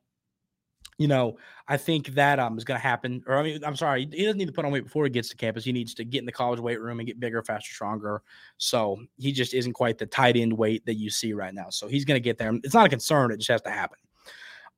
you 0.98 1.08
know, 1.08 1.36
I 1.68 1.76
think 1.76 2.08
that 2.14 2.38
um 2.38 2.56
is 2.56 2.64
going 2.64 2.80
to 2.80 2.86
happen. 2.86 3.22
Or 3.26 3.36
I 3.36 3.42
mean, 3.42 3.64
I'm 3.64 3.76
sorry, 3.76 4.08
he 4.12 4.24
doesn't 4.24 4.38
need 4.38 4.46
to 4.46 4.52
put 4.52 4.64
on 4.64 4.72
weight 4.72 4.84
before 4.84 5.04
he 5.04 5.10
gets 5.10 5.28
to 5.30 5.36
campus. 5.36 5.64
He 5.64 5.72
needs 5.72 5.94
to 5.94 6.04
get 6.04 6.20
in 6.20 6.26
the 6.26 6.32
college 6.32 6.60
weight 6.60 6.80
room 6.80 7.00
and 7.00 7.06
get 7.06 7.20
bigger, 7.20 7.42
faster, 7.42 7.72
stronger. 7.72 8.22
So 8.56 8.98
he 9.18 9.32
just 9.32 9.54
isn't 9.54 9.74
quite 9.74 9.98
the 9.98 10.06
tight 10.06 10.36
end 10.36 10.52
weight 10.52 10.86
that 10.86 10.94
you 10.94 11.10
see 11.10 11.32
right 11.32 11.54
now. 11.54 11.70
So 11.70 11.88
he's 11.88 12.04
going 12.04 12.16
to 12.16 12.24
get 12.24 12.38
there. 12.38 12.54
It's 12.62 12.74
not 12.74 12.86
a 12.86 12.90
concern. 12.90 13.30
It 13.30 13.38
just 13.38 13.50
has 13.50 13.62
to 13.62 13.70
happen. 13.70 13.98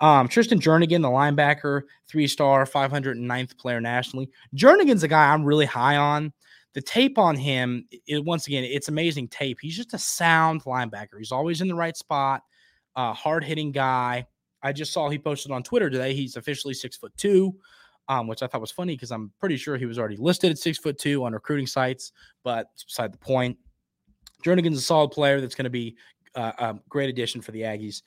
Um, 0.00 0.28
Tristan 0.28 0.60
Jernigan, 0.60 1.02
the 1.02 1.08
linebacker, 1.08 1.82
three 2.06 2.28
star, 2.28 2.64
509th 2.64 3.58
player 3.58 3.80
nationally. 3.80 4.30
Jernigan's 4.54 5.02
a 5.02 5.08
guy 5.08 5.32
I'm 5.32 5.44
really 5.44 5.66
high 5.66 5.96
on. 5.96 6.32
The 6.74 6.82
tape 6.82 7.18
on 7.18 7.34
him, 7.34 7.86
it, 8.06 8.24
once 8.24 8.46
again, 8.46 8.62
it's 8.62 8.88
amazing 8.88 9.28
tape. 9.28 9.58
He's 9.60 9.76
just 9.76 9.94
a 9.94 9.98
sound 9.98 10.62
linebacker. 10.64 11.18
He's 11.18 11.32
always 11.32 11.60
in 11.60 11.66
the 11.68 11.74
right 11.74 11.96
spot, 11.96 12.42
uh, 12.94 13.12
hard 13.12 13.42
hitting 13.42 13.72
guy. 13.72 14.26
I 14.62 14.72
just 14.72 14.92
saw 14.92 15.08
he 15.08 15.18
posted 15.18 15.52
on 15.52 15.62
Twitter 15.62 15.88
today. 15.90 16.14
He's 16.14 16.36
officially 16.36 16.74
six 16.74 16.96
foot 16.96 17.12
two. 17.16 17.54
um, 18.08 18.26
which 18.26 18.42
I 18.42 18.46
thought 18.46 18.60
was 18.60 18.70
funny 18.70 18.94
because 18.94 19.10
I'm 19.10 19.30
pretty 19.38 19.56
sure 19.58 19.76
he 19.76 19.84
was 19.86 19.98
already 19.98 20.16
listed 20.16 20.50
at 20.50 20.58
six 20.58 20.78
foot 20.78 20.98
two 20.98 21.24
on 21.24 21.32
recruiting 21.34 21.66
sites, 21.66 22.12
but 22.42 22.68
it's 22.74 22.84
beside 22.84 23.12
the 23.12 23.18
point. 23.18 23.58
Jernigan's 24.42 24.78
a 24.78 24.82
solid 24.82 25.10
player 25.10 25.40
that's 25.40 25.54
going 25.54 25.64
to 25.64 25.70
be 25.70 25.96
uh, 26.34 26.52
a 26.58 26.76
great 26.88 27.10
addition 27.10 27.42
for 27.42 27.52
the 27.52 27.62
Aggies. 27.62 28.02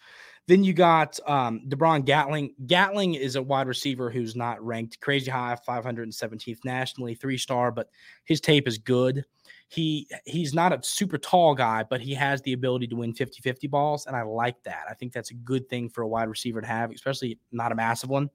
Then 0.48 0.64
you 0.64 0.74
got 0.74 1.20
um, 1.28 1.62
DeBron 1.70 2.04
Gatling. 2.04 2.56
Gatling 2.66 3.14
is 3.14 3.36
a 3.36 3.42
wide 3.42 3.68
receiver 3.68 4.10
who's 4.10 4.36
not 4.36 4.64
ranked 4.66 5.00
crazy 5.02 5.30
high, 5.30 5.56
517th 5.68 6.60
nationally, 6.66 7.14
three 7.14 7.38
star, 7.38 7.72
but 7.72 7.90
his 8.26 8.42
tape 8.42 8.68
is 8.68 8.78
good. 8.80 9.24
He 9.72 10.06
he's 10.26 10.54
not 10.54 10.74
a 10.74 10.84
super 10.84 11.18
tall 11.18 11.56
guy, 11.56 11.86
but 11.90 12.02
he 12.02 12.14
has 12.16 12.42
the 12.42 12.52
ability 12.52 12.88
to 12.88 12.96
win 12.98 13.14
50-50 13.14 13.70
balls, 13.70 14.06
and 14.06 14.18
I 14.18 14.22
like 14.22 14.62
that. 14.64 14.84
I 14.90 14.94
think 14.94 15.14
that's 15.14 15.32
a 15.32 15.34
good 15.34 15.70
thing 15.70 15.88
for 15.88 16.02
a 16.02 16.08
wide 16.10 16.28
receiver 16.28 16.60
to 16.60 16.68
have, 16.68 16.92
especially 16.92 17.40
not 17.54 17.72
a 17.72 17.76
massive 17.76 18.10
one. 18.10 18.30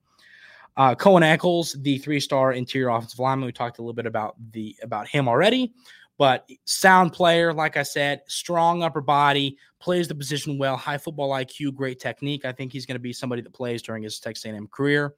Uh, 0.79 0.94
Cohen 0.94 1.22
Eccles, 1.22 1.77
the 1.83 1.99
three-star 1.99 2.55
interior 2.55 2.88
offensive 2.88 3.18
lineman, 3.18 3.44
we 3.44 3.53
talked 3.53 3.79
a 3.79 3.83
little 3.83 3.92
bit 3.92 4.07
about 4.07 4.35
the 4.53 4.75
about 4.83 5.09
him 5.09 5.29
already, 5.29 5.75
but 6.16 6.49
sound 6.64 7.12
player, 7.12 7.53
like 7.53 7.77
I 7.77 7.83
said, 7.83 8.22
strong 8.29 8.83
upper 8.83 9.03
body, 9.03 9.59
plays 9.79 10.09
the 10.09 10.14
position 10.14 10.57
well, 10.57 10.79
high 10.79 10.96
football 10.96 11.33
IQ, 11.33 11.75
great 11.75 12.01
technique. 12.01 12.46
I 12.46 12.53
think 12.53 12.72
he's 12.72 12.87
going 12.87 12.94
to 12.94 13.01
be 13.01 13.12
somebody 13.12 13.42
that 13.42 13.53
plays 13.53 13.83
during 13.83 14.05
his 14.05 14.18
Texas 14.20 14.46
A&M 14.46 14.68
career, 14.68 15.14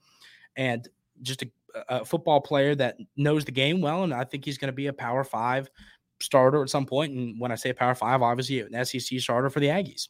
and 0.56 0.88
just 1.22 1.42
a, 1.42 1.50
a, 1.88 2.04
football 2.04 2.40
player 2.40 2.74
that 2.74 2.96
knows 3.16 3.44
the 3.44 3.52
game 3.52 3.80
well. 3.80 4.02
And 4.02 4.12
I 4.12 4.24
think 4.24 4.44
he's 4.44 4.58
going 4.58 4.72
to 4.72 4.76
be 4.76 4.88
a 4.88 4.92
Power 4.92 5.22
Five 5.22 5.70
starter 6.20 6.62
at 6.62 6.70
some 6.70 6.86
point. 6.86 7.12
And 7.12 7.40
when 7.40 7.52
I 7.52 7.56
say 7.56 7.72
Power 7.72 7.94
Five, 7.94 8.22
obviously 8.22 8.60
an 8.60 8.84
SEC 8.84 9.20
starter 9.20 9.50
for 9.50 9.60
the 9.60 9.68
Aggies. 9.68 10.08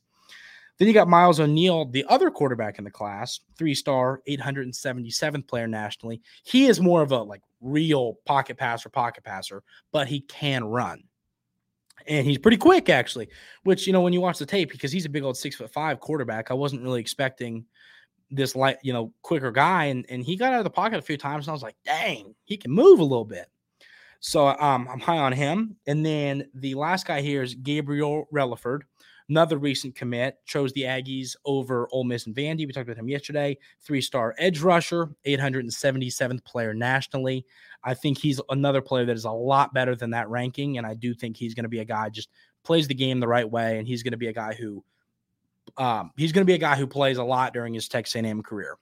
Then 0.78 0.86
you 0.86 0.94
got 0.94 1.08
Miles 1.08 1.40
O'Neill, 1.40 1.86
the 1.86 2.04
other 2.08 2.30
quarterback 2.30 2.78
in 2.78 2.84
the 2.84 2.90
class, 2.90 3.40
three 3.56 3.74
star, 3.74 4.22
877th 4.28 5.48
player 5.48 5.66
nationally. 5.66 6.22
He 6.44 6.66
is 6.66 6.80
more 6.80 7.02
of 7.02 7.10
a 7.10 7.20
like 7.20 7.42
real 7.60 8.14
pocket 8.24 8.56
passer, 8.56 8.88
pocket 8.88 9.24
passer, 9.24 9.64
but 9.92 10.06
he 10.06 10.20
can 10.20 10.64
run. 10.64 11.02
And 12.06 12.24
he's 12.24 12.38
pretty 12.38 12.56
quick, 12.56 12.88
actually, 12.88 13.28
which, 13.64 13.88
you 13.88 13.92
know, 13.92 14.00
when 14.00 14.12
you 14.12 14.20
watch 14.20 14.38
the 14.38 14.46
tape, 14.46 14.70
because 14.70 14.92
he's 14.92 15.04
a 15.04 15.10
big 15.10 15.24
old 15.24 15.36
six 15.36 15.56
foot 15.56 15.72
five 15.72 15.98
quarterback, 15.98 16.52
I 16.52 16.54
wasn't 16.54 16.82
really 16.82 17.00
expecting 17.00 17.66
this 18.30 18.54
light, 18.54 18.78
you 18.82 18.92
know, 18.92 19.12
quicker 19.22 19.50
guy. 19.50 19.86
And, 19.86 20.06
and 20.08 20.22
he 20.22 20.36
got 20.36 20.52
out 20.52 20.60
of 20.60 20.64
the 20.64 20.70
pocket 20.70 20.98
a 20.98 21.02
few 21.02 21.16
times, 21.16 21.46
and 21.46 21.50
I 21.50 21.54
was 21.54 21.62
like, 21.62 21.76
dang, 21.84 22.36
he 22.44 22.56
can 22.56 22.70
move 22.70 23.00
a 23.00 23.04
little 23.04 23.24
bit. 23.24 23.46
So 24.20 24.48
um, 24.48 24.88
I'm 24.90 25.00
high 25.00 25.18
on 25.18 25.32
him. 25.32 25.76
And 25.86 26.04
then 26.04 26.48
the 26.54 26.74
last 26.74 27.06
guy 27.06 27.20
here 27.20 27.42
is 27.42 27.54
Gabriel 27.54 28.26
Relaford, 28.34 28.80
another 29.28 29.58
recent 29.58 29.94
commit. 29.94 30.36
Chose 30.44 30.72
the 30.72 30.82
Aggies 30.82 31.36
over 31.44 31.88
Ole 31.92 32.04
Miss 32.04 32.26
and 32.26 32.34
Vandy. 32.34 32.66
We 32.66 32.72
talked 32.72 32.88
about 32.88 32.98
him 32.98 33.08
yesterday. 33.08 33.56
Three 33.80 34.00
star 34.00 34.34
edge 34.38 34.60
rusher, 34.60 35.14
877th 35.26 36.44
player 36.44 36.74
nationally. 36.74 37.46
I 37.84 37.94
think 37.94 38.18
he's 38.18 38.40
another 38.50 38.82
player 38.82 39.04
that 39.06 39.16
is 39.16 39.24
a 39.24 39.30
lot 39.30 39.72
better 39.72 39.94
than 39.94 40.10
that 40.10 40.28
ranking. 40.28 40.78
And 40.78 40.86
I 40.86 40.94
do 40.94 41.14
think 41.14 41.36
he's 41.36 41.54
going 41.54 41.64
to 41.64 41.68
be 41.68 41.80
a 41.80 41.84
guy 41.84 42.08
just 42.08 42.28
plays 42.64 42.88
the 42.88 42.94
game 42.94 43.20
the 43.20 43.28
right 43.28 43.48
way. 43.48 43.78
And 43.78 43.86
he's 43.86 44.02
going 44.02 44.12
to 44.12 44.18
be 44.18 44.28
a 44.28 44.32
guy 44.32 44.54
who 44.54 44.84
um, 45.76 46.10
he's 46.16 46.32
going 46.32 46.42
to 46.42 46.50
be 46.50 46.54
a 46.54 46.58
guy 46.58 46.76
who 46.76 46.86
plays 46.86 47.18
a 47.18 47.24
lot 47.24 47.52
during 47.52 47.74
his 47.74 47.88
Texas 47.88 48.16
A&M 48.16 48.42
career. 48.42 48.76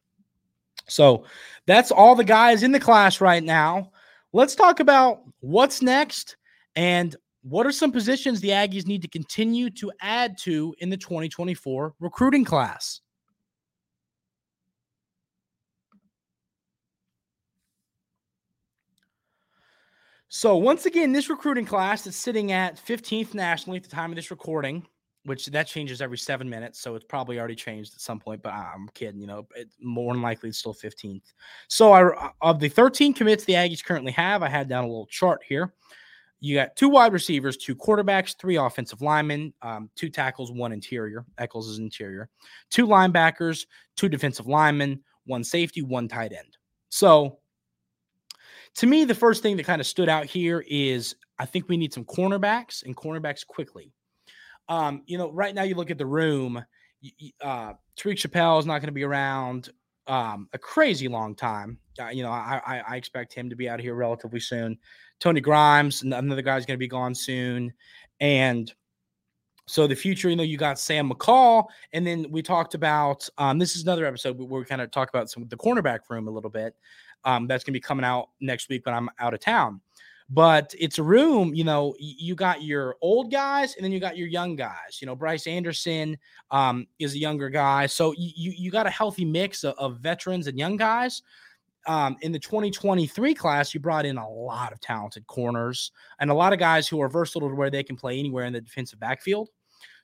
So 0.88 1.24
that's 1.66 1.90
all 1.90 2.14
the 2.14 2.24
guys 2.24 2.62
in 2.62 2.72
the 2.72 2.80
class 2.80 3.20
right 3.20 3.42
now. 3.42 3.90
Let's 4.36 4.54
talk 4.54 4.80
about 4.80 5.22
what's 5.40 5.80
next 5.80 6.36
and 6.74 7.16
what 7.40 7.64
are 7.66 7.72
some 7.72 7.90
positions 7.90 8.38
the 8.38 8.50
Aggies 8.50 8.86
need 8.86 9.00
to 9.00 9.08
continue 9.08 9.70
to 9.70 9.90
add 10.02 10.36
to 10.40 10.74
in 10.80 10.90
the 10.90 10.96
2024 10.98 11.94
recruiting 12.00 12.44
class. 12.44 13.00
So, 20.28 20.56
once 20.58 20.84
again, 20.84 21.12
this 21.12 21.30
recruiting 21.30 21.64
class 21.64 22.06
is 22.06 22.14
sitting 22.14 22.52
at 22.52 22.76
15th 22.76 23.32
nationally 23.32 23.78
at 23.78 23.84
the 23.84 23.88
time 23.88 24.10
of 24.10 24.16
this 24.16 24.30
recording 24.30 24.86
which 25.26 25.46
that 25.46 25.66
changes 25.66 26.00
every 26.00 26.18
seven 26.18 26.48
minutes. 26.48 26.80
So 26.80 26.94
it's 26.94 27.04
probably 27.04 27.38
already 27.38 27.56
changed 27.56 27.94
at 27.94 28.00
some 28.00 28.20
point, 28.20 28.42
but 28.42 28.52
I'm 28.52 28.88
kidding. 28.94 29.20
You 29.20 29.26
know, 29.26 29.46
it, 29.56 29.68
more 29.80 30.14
than 30.14 30.22
likely 30.22 30.50
it's 30.50 30.58
still 30.58 30.72
15th. 30.72 31.32
So 31.68 31.92
I, 31.92 32.30
of 32.40 32.60
the 32.60 32.68
13 32.68 33.12
commits 33.12 33.44
the 33.44 33.54
Aggies 33.54 33.84
currently 33.84 34.12
have, 34.12 34.42
I 34.42 34.48
had 34.48 34.68
down 34.68 34.84
a 34.84 34.86
little 34.86 35.06
chart 35.06 35.42
here. 35.46 35.74
You 36.38 36.54
got 36.54 36.76
two 36.76 36.88
wide 36.88 37.12
receivers, 37.12 37.56
two 37.56 37.74
quarterbacks, 37.74 38.38
three 38.38 38.56
offensive 38.56 39.02
linemen, 39.02 39.52
um, 39.62 39.90
two 39.96 40.08
tackles, 40.10 40.52
one 40.52 40.70
interior. 40.70 41.24
Eccles 41.38 41.68
is 41.68 41.78
interior. 41.78 42.28
Two 42.70 42.86
linebackers, 42.86 43.66
two 43.96 44.08
defensive 44.08 44.46
linemen, 44.46 45.02
one 45.24 45.42
safety, 45.42 45.82
one 45.82 46.06
tight 46.06 46.32
end. 46.32 46.56
So 46.88 47.38
to 48.76 48.86
me, 48.86 49.04
the 49.04 49.14
first 49.14 49.42
thing 49.42 49.56
that 49.56 49.66
kind 49.66 49.80
of 49.80 49.86
stood 49.86 50.08
out 50.08 50.26
here 50.26 50.64
is 50.68 51.16
I 51.38 51.46
think 51.46 51.68
we 51.68 51.76
need 51.76 51.92
some 51.92 52.04
cornerbacks 52.04 52.84
and 52.84 52.96
cornerbacks 52.96 53.44
quickly. 53.44 53.92
Um, 54.68 55.02
you 55.06 55.18
know, 55.18 55.30
right 55.30 55.54
now 55.54 55.62
you 55.62 55.74
look 55.74 55.90
at 55.90 55.98
the 55.98 56.06
room. 56.06 56.64
Uh, 57.42 57.74
Tyreek 57.96 58.18
Chappell 58.18 58.58
is 58.58 58.66
not 58.66 58.80
going 58.80 58.88
to 58.88 58.92
be 58.92 59.04
around 59.04 59.70
um, 60.06 60.48
a 60.52 60.58
crazy 60.58 61.08
long 61.08 61.34
time. 61.34 61.78
Uh, 62.00 62.08
you 62.08 62.22
know, 62.22 62.30
I, 62.30 62.60
I, 62.66 62.82
I 62.88 62.96
expect 62.96 63.32
him 63.32 63.48
to 63.50 63.56
be 63.56 63.68
out 63.68 63.78
of 63.78 63.84
here 63.84 63.94
relatively 63.94 64.40
soon. 64.40 64.78
Tony 65.18 65.40
Grimes, 65.40 66.02
another 66.02 66.42
guy's 66.42 66.66
going 66.66 66.76
to 66.76 66.78
be 66.78 66.88
gone 66.88 67.14
soon, 67.14 67.72
and 68.20 68.72
so 69.68 69.86
the 69.86 69.96
future, 69.96 70.28
you 70.30 70.36
know, 70.36 70.42
you 70.42 70.58
got 70.58 70.78
Sam 70.78 71.10
McCall, 71.10 71.64
and 71.92 72.06
then 72.06 72.26
we 72.30 72.42
talked 72.42 72.74
about 72.74 73.28
um, 73.38 73.58
this 73.58 73.74
is 73.76 73.82
another 73.82 74.06
episode 74.06 74.38
where 74.38 74.60
we 74.60 74.64
kind 74.64 74.80
of 74.80 74.90
talk 74.90 75.08
about 75.08 75.30
some 75.30 75.46
the 75.48 75.56
cornerback 75.56 76.00
room 76.08 76.28
a 76.28 76.30
little 76.30 76.50
bit. 76.50 76.74
Um, 77.24 77.46
that's 77.48 77.64
going 77.64 77.72
to 77.72 77.76
be 77.76 77.80
coming 77.80 78.04
out 78.04 78.28
next 78.40 78.68
week 78.68 78.86
when 78.86 78.94
I'm 78.94 79.10
out 79.18 79.34
of 79.34 79.40
town 79.40 79.80
but 80.28 80.74
it's 80.78 80.98
a 80.98 81.02
room 81.02 81.54
you 81.54 81.62
know 81.62 81.94
you 81.98 82.34
got 82.34 82.62
your 82.62 82.96
old 83.00 83.30
guys 83.30 83.76
and 83.76 83.84
then 83.84 83.92
you 83.92 84.00
got 84.00 84.16
your 84.16 84.26
young 84.26 84.56
guys 84.56 84.98
you 85.00 85.06
know 85.06 85.14
bryce 85.14 85.46
anderson 85.46 86.18
um, 86.50 86.86
is 86.98 87.14
a 87.14 87.18
younger 87.18 87.48
guy 87.48 87.86
so 87.86 88.12
you 88.16 88.52
you 88.56 88.70
got 88.70 88.86
a 88.86 88.90
healthy 88.90 89.24
mix 89.24 89.62
of, 89.64 89.74
of 89.78 89.98
veterans 89.98 90.46
and 90.46 90.58
young 90.58 90.76
guys. 90.76 91.22
Um, 91.88 92.16
in 92.22 92.32
the 92.32 92.38
2023 92.40 93.32
class 93.32 93.72
you 93.72 93.78
brought 93.78 94.06
in 94.06 94.18
a 94.18 94.28
lot 94.28 94.72
of 94.72 94.80
talented 94.80 95.24
corners 95.28 95.92
and 96.18 96.32
a 96.32 96.34
lot 96.34 96.52
of 96.52 96.58
guys 96.58 96.88
who 96.88 97.00
are 97.00 97.08
versatile 97.08 97.48
to 97.48 97.54
where 97.54 97.70
they 97.70 97.84
can 97.84 97.94
play 97.94 98.18
anywhere 98.18 98.44
in 98.44 98.52
the 98.52 98.60
defensive 98.60 98.98
backfield. 98.98 99.50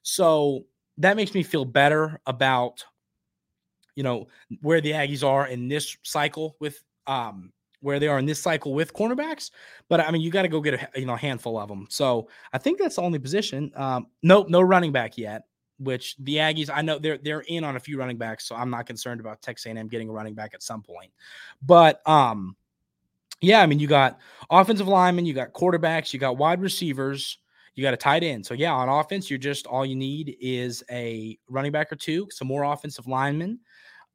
So 0.02 0.64
that 0.98 1.16
makes 1.16 1.34
me 1.34 1.42
feel 1.42 1.64
better 1.64 2.20
about 2.26 2.84
you 3.96 4.04
know 4.04 4.28
where 4.60 4.80
the 4.80 4.92
aggies 4.92 5.26
are 5.26 5.48
in 5.48 5.66
this 5.66 5.96
cycle 6.04 6.56
with 6.60 6.80
um 7.08 7.52
where 7.82 8.00
they 8.00 8.08
are 8.08 8.18
in 8.18 8.24
this 8.24 8.40
cycle 8.40 8.72
with 8.72 8.94
cornerbacks. 8.94 9.50
But 9.88 10.00
I 10.00 10.10
mean, 10.10 10.22
you 10.22 10.30
got 10.30 10.42
to 10.42 10.48
go 10.48 10.60
get 10.60 10.74
a 10.74 11.00
you 11.00 11.06
know 11.06 11.16
handful 11.16 11.58
of 11.58 11.68
them. 11.68 11.86
So 11.90 12.28
I 12.52 12.58
think 12.58 12.78
that's 12.78 12.96
the 12.96 13.02
only 13.02 13.18
position. 13.18 13.70
Um, 13.76 14.06
no, 14.22 14.46
no 14.48 14.62
running 14.62 14.92
back 14.92 15.18
yet. 15.18 15.42
Which 15.78 16.16
the 16.18 16.36
Aggies, 16.36 16.70
I 16.72 16.80
know 16.82 16.98
they're 16.98 17.18
they're 17.18 17.40
in 17.40 17.64
on 17.64 17.76
a 17.76 17.80
few 17.80 17.98
running 17.98 18.16
backs, 18.16 18.46
so 18.46 18.54
I'm 18.54 18.70
not 18.70 18.86
concerned 18.86 19.20
about 19.20 19.42
Texas 19.42 19.66
A&M 19.66 19.88
getting 19.88 20.08
a 20.08 20.12
running 20.12 20.34
back 20.34 20.54
at 20.54 20.62
some 20.62 20.80
point. 20.80 21.10
But 21.60 22.06
um, 22.08 22.56
yeah, 23.40 23.60
I 23.60 23.66
mean, 23.66 23.80
you 23.80 23.88
got 23.88 24.20
offensive 24.48 24.86
linemen, 24.86 25.26
you 25.26 25.34
got 25.34 25.52
quarterbacks, 25.52 26.12
you 26.12 26.20
got 26.20 26.36
wide 26.36 26.60
receivers, 26.60 27.38
you 27.74 27.82
got 27.82 27.94
a 27.94 27.96
tight 27.98 28.22
end. 28.22 28.46
So 28.46 28.54
yeah, 28.54 28.72
on 28.72 28.88
offense, 28.88 29.28
you're 29.28 29.38
just 29.38 29.66
all 29.66 29.84
you 29.84 29.96
need 29.96 30.36
is 30.40 30.84
a 30.90 31.36
running 31.48 31.72
back 31.72 31.90
or 31.90 31.96
two, 31.96 32.28
some 32.30 32.46
more 32.46 32.62
offensive 32.62 33.08
linemen, 33.08 33.58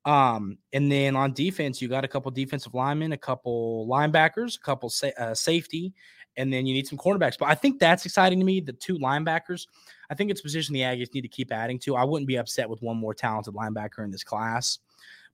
um, 0.08 0.58
and 0.72 0.90
then 0.90 1.18
on 1.18 1.34
defense, 1.34 1.82
you 1.82 1.90
got 1.90 2.06
a 2.06 2.08
couple 2.08 2.32
defensive 2.32 2.74
linemen, 2.74 3.12
a 3.12 3.18
couple 3.18 3.86
linebackers, 3.92 4.56
a 4.56 4.62
couple 4.62 4.90
sa- 4.90 5.12
uh, 5.18 5.36
safety, 5.36 5.94
and 6.38 6.52
then 6.52 6.66
you 6.66 6.74
need 6.74 6.88
some 6.88 6.98
cornerbacks. 6.98 7.38
But 7.38 7.50
I 7.50 7.56
think 7.56 7.78
that's 7.78 8.06
exciting 8.06 8.40
to 8.40 8.46
me. 8.46 8.62
The 8.62 8.72
two 8.72 8.98
linebackers, 9.00 9.68
I 10.10 10.16
think 10.16 10.32
it's 10.32 10.40
position 10.40 10.74
the 10.74 10.80
Aggies 10.80 11.14
need 11.14 11.24
to 11.24 11.28
keep 11.28 11.52
adding 11.52 11.78
to. 11.80 11.98
I 11.98 12.06
wouldn't 12.06 12.26
be 12.26 12.38
upset 12.38 12.70
with 12.70 12.82
one 12.82 12.96
more 12.96 13.14
talented 13.14 13.54
linebacker 13.54 14.06
in 14.06 14.10
this 14.10 14.24
class. 14.24 14.80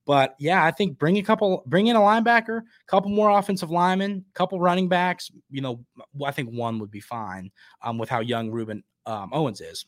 But 0.05 0.35
yeah, 0.39 0.65
I 0.65 0.71
think 0.71 0.97
bring 0.97 1.19
a 1.19 1.23
couple, 1.23 1.61
bring 1.67 1.85
in 1.85 1.95
a 1.95 1.99
linebacker, 1.99 2.63
couple 2.87 3.11
more 3.11 3.29
offensive 3.29 3.69
linemen, 3.69 4.25
couple 4.33 4.59
running 4.59 4.89
backs. 4.89 5.29
You 5.51 5.61
know, 5.61 5.85
I 6.25 6.31
think 6.31 6.49
one 6.49 6.79
would 6.79 6.91
be 6.91 6.99
fine 6.99 7.51
um, 7.83 7.99
with 7.99 8.09
how 8.09 8.21
young 8.21 8.49
Rueben 8.49 8.81
um, 9.05 9.29
Owens 9.33 9.61
is. 9.61 9.85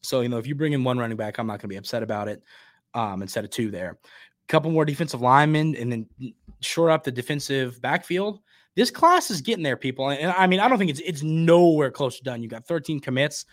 So 0.00 0.22
you 0.22 0.30
know, 0.30 0.38
if 0.38 0.46
you 0.46 0.54
bring 0.54 0.72
in 0.72 0.84
one 0.84 0.96
running 0.96 1.18
back, 1.18 1.38
I'm 1.38 1.46
not 1.46 1.54
going 1.54 1.68
to 1.68 1.68
be 1.68 1.76
upset 1.76 2.02
about 2.02 2.28
it 2.28 2.42
um, 2.94 3.22
instead 3.22 3.44
of 3.44 3.50
two 3.50 3.70
there. 3.70 3.98
A 4.02 4.46
couple 4.48 4.70
more 4.70 4.84
defensive 4.84 5.20
linemen, 5.20 5.76
and 5.76 5.92
then 5.92 6.34
shore 6.60 6.90
up 6.90 7.04
the 7.04 7.12
defensive 7.12 7.80
backfield. 7.80 8.40
This 8.76 8.90
class 8.90 9.30
is 9.30 9.40
getting 9.40 9.64
there, 9.64 9.76
people. 9.76 10.10
And 10.10 10.32
I 10.32 10.46
mean, 10.46 10.60
I 10.60 10.68
don't 10.68 10.78
think 10.78 10.90
it's 10.90 11.00
it's 11.00 11.22
nowhere 11.22 11.90
close 11.90 12.18
to 12.18 12.24
done. 12.24 12.42
You 12.42 12.48
got 12.48 12.66
13 12.66 13.00
commits. 13.00 13.46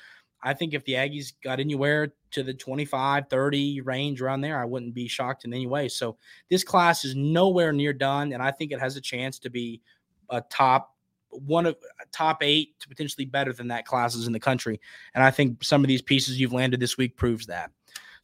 I 0.43 0.53
think 0.53 0.73
if 0.73 0.85
the 0.85 0.93
Aggies 0.93 1.33
got 1.43 1.59
anywhere 1.59 2.13
to 2.31 2.43
the 2.43 2.53
25, 2.53 3.27
30 3.27 3.81
range 3.81 4.21
around 4.21 4.41
there, 4.41 4.61
I 4.61 4.65
wouldn't 4.65 4.93
be 4.93 5.07
shocked 5.07 5.45
in 5.45 5.53
any 5.53 5.65
way. 5.65 5.87
So 5.87 6.17
this 6.49 6.63
class 6.63 7.03
is 7.03 7.15
nowhere 7.15 7.73
near 7.73 7.91
done, 7.91 8.33
and 8.33 8.43
I 8.43 8.51
think 8.51 8.71
it 8.71 8.79
has 8.79 8.95
a 8.95 9.01
chance 9.01 9.39
to 9.39 9.49
be 9.49 9.81
a 10.29 10.41
top 10.41 10.95
one 11.29 11.65
of 11.65 11.75
top 12.11 12.41
eight 12.41 12.79
to 12.79 12.87
potentially 12.87 13.25
better 13.25 13.51
than 13.53 13.67
that 13.67 13.85
classes 13.85 14.27
in 14.27 14.33
the 14.33 14.39
country. 14.39 14.79
And 15.13 15.23
I 15.23 15.31
think 15.31 15.63
some 15.63 15.83
of 15.83 15.87
these 15.87 16.01
pieces 16.01 16.39
you've 16.39 16.53
landed 16.53 16.79
this 16.79 16.97
week 16.97 17.17
proves 17.17 17.47
that. 17.47 17.71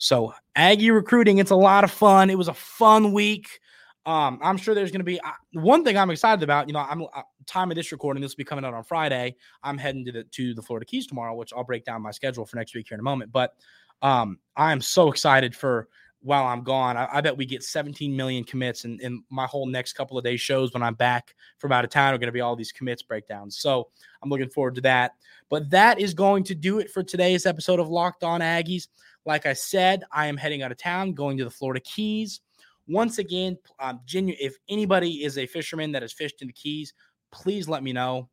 So 0.04 0.34
Aggie 0.58 0.92
recruiting, 0.92 1.38
it's 1.38 1.52
a 1.52 1.56
lot 1.56 1.86
of 1.86 1.92
fun. 1.92 2.30
It 2.30 2.38
was 2.38 2.50
a 2.50 2.54
fun 2.54 3.14
week. 3.14 3.62
Um, 4.06 4.38
I'm 4.44 4.58
sure 4.58 4.76
there's 4.76 4.92
going 4.92 5.00
to 5.00 5.06
be 5.06 5.18
uh, 5.22 5.32
one 5.54 5.86
thing 5.86 5.98
I'm 5.98 6.12
excited 6.12 6.44
about. 6.44 6.68
You 6.68 6.74
know, 6.74 6.82
I'm 6.82 7.04
uh, 7.04 7.22
time 7.46 7.72
of 7.72 7.76
this 7.76 7.90
recording. 7.94 8.22
This 8.22 8.34
will 8.34 8.40
be 8.40 8.44
coming 8.44 8.66
out 8.66 8.74
on 8.74 8.84
Friday. 8.84 9.38
I'm 9.64 9.78
heading 9.78 10.04
to 10.04 10.12
the 10.12 10.24
to 10.26 10.54
the 10.54 10.62
Florida 10.62 10.86
Keys 10.86 11.08
tomorrow, 11.08 11.34
which 11.34 11.54
I'll 11.54 11.64
break 11.64 11.86
down 11.86 12.02
my 12.02 12.12
schedule 12.12 12.46
for 12.46 12.58
next 12.58 12.76
week 12.76 12.88
here 12.90 12.98
in 12.98 13.00
a 13.00 13.04
moment. 13.04 13.32
But 13.32 13.54
um, 14.02 14.40
I 14.58 14.74
am 14.74 14.82
so 14.82 15.10
excited 15.10 15.56
for 15.56 15.88
while 16.20 16.48
I'm 16.48 16.64
gone. 16.64 16.98
I, 16.98 17.08
I, 17.10 17.22
bet 17.22 17.36
we 17.36 17.46
get 17.46 17.64
17 17.64 18.16
million 18.16 18.44
commits, 18.44 18.84
and, 18.84 19.00
and 19.02 19.24
my 19.30 19.46
whole 19.46 19.66
next 19.66 19.94
couple 19.94 20.18
of 20.18 20.24
days 20.24 20.42
shows 20.42 20.74
when 20.74 20.84
I'm 20.84 20.96
back 20.96 21.34
from 21.60 21.72
out 21.72 21.84
of 21.84 21.92
town 21.92 22.14
are 22.14 22.18
going 22.18 22.28
to 22.28 22.34
be 22.34 22.42
all 22.42 22.56
these 22.56 22.72
commits 22.72 23.02
breakdowns. 23.02 23.58
So 23.58 23.90
I'm 24.22 24.30
looking 24.30 24.50
forward 24.50 24.76
to 24.76 24.82
that. 24.82 25.14
But 25.50 25.70
that 25.70 26.00
is 26.00 26.14
going 26.14 26.44
to 26.46 26.56
do 26.56 26.80
it 26.80 26.90
for 26.90 27.04
today's 27.04 27.46
episode 27.46 27.80
of 27.80 27.90
Locked 27.90 28.24
On 28.24 28.42
Aggies. 28.42 28.88
Like 29.26 29.46
I 29.46 29.54
said, 29.54 30.04
I 30.12 30.28
am 30.28 30.38
heading 30.38 30.64
out 30.64 30.72
of 30.72 30.78
town, 30.78 31.14
going 31.14 31.38
to 31.38 31.44
the 31.44 31.50
Florida 31.50 31.80
Keys. 31.82 32.42
Once 32.88 33.18
again, 33.18 33.58
um, 33.80 34.02
if 34.14 34.56
anybody 34.70 35.24
is 35.24 35.38
a 35.38 35.46
fisherman 35.46 35.92
that 35.94 36.02
has 36.02 36.12
fished 36.12 36.42
in 36.42 36.48
the 36.48 36.54
Keys, 36.54 36.94
please 37.32 37.70
let 37.70 37.84
me 37.84 37.94
know. 37.94 38.30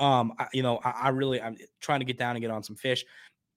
Um, 0.00 0.32
I, 0.38 0.48
you 0.52 0.62
know, 0.62 0.80
I, 0.84 0.90
I 1.04 1.08
really 1.10 1.40
I'm 1.40 1.56
trying 1.80 2.00
to 2.00 2.06
get 2.06 2.18
down 2.18 2.34
and 2.34 2.42
get 2.42 2.50
on 2.50 2.64
some 2.64 2.76
fish. 2.76 3.04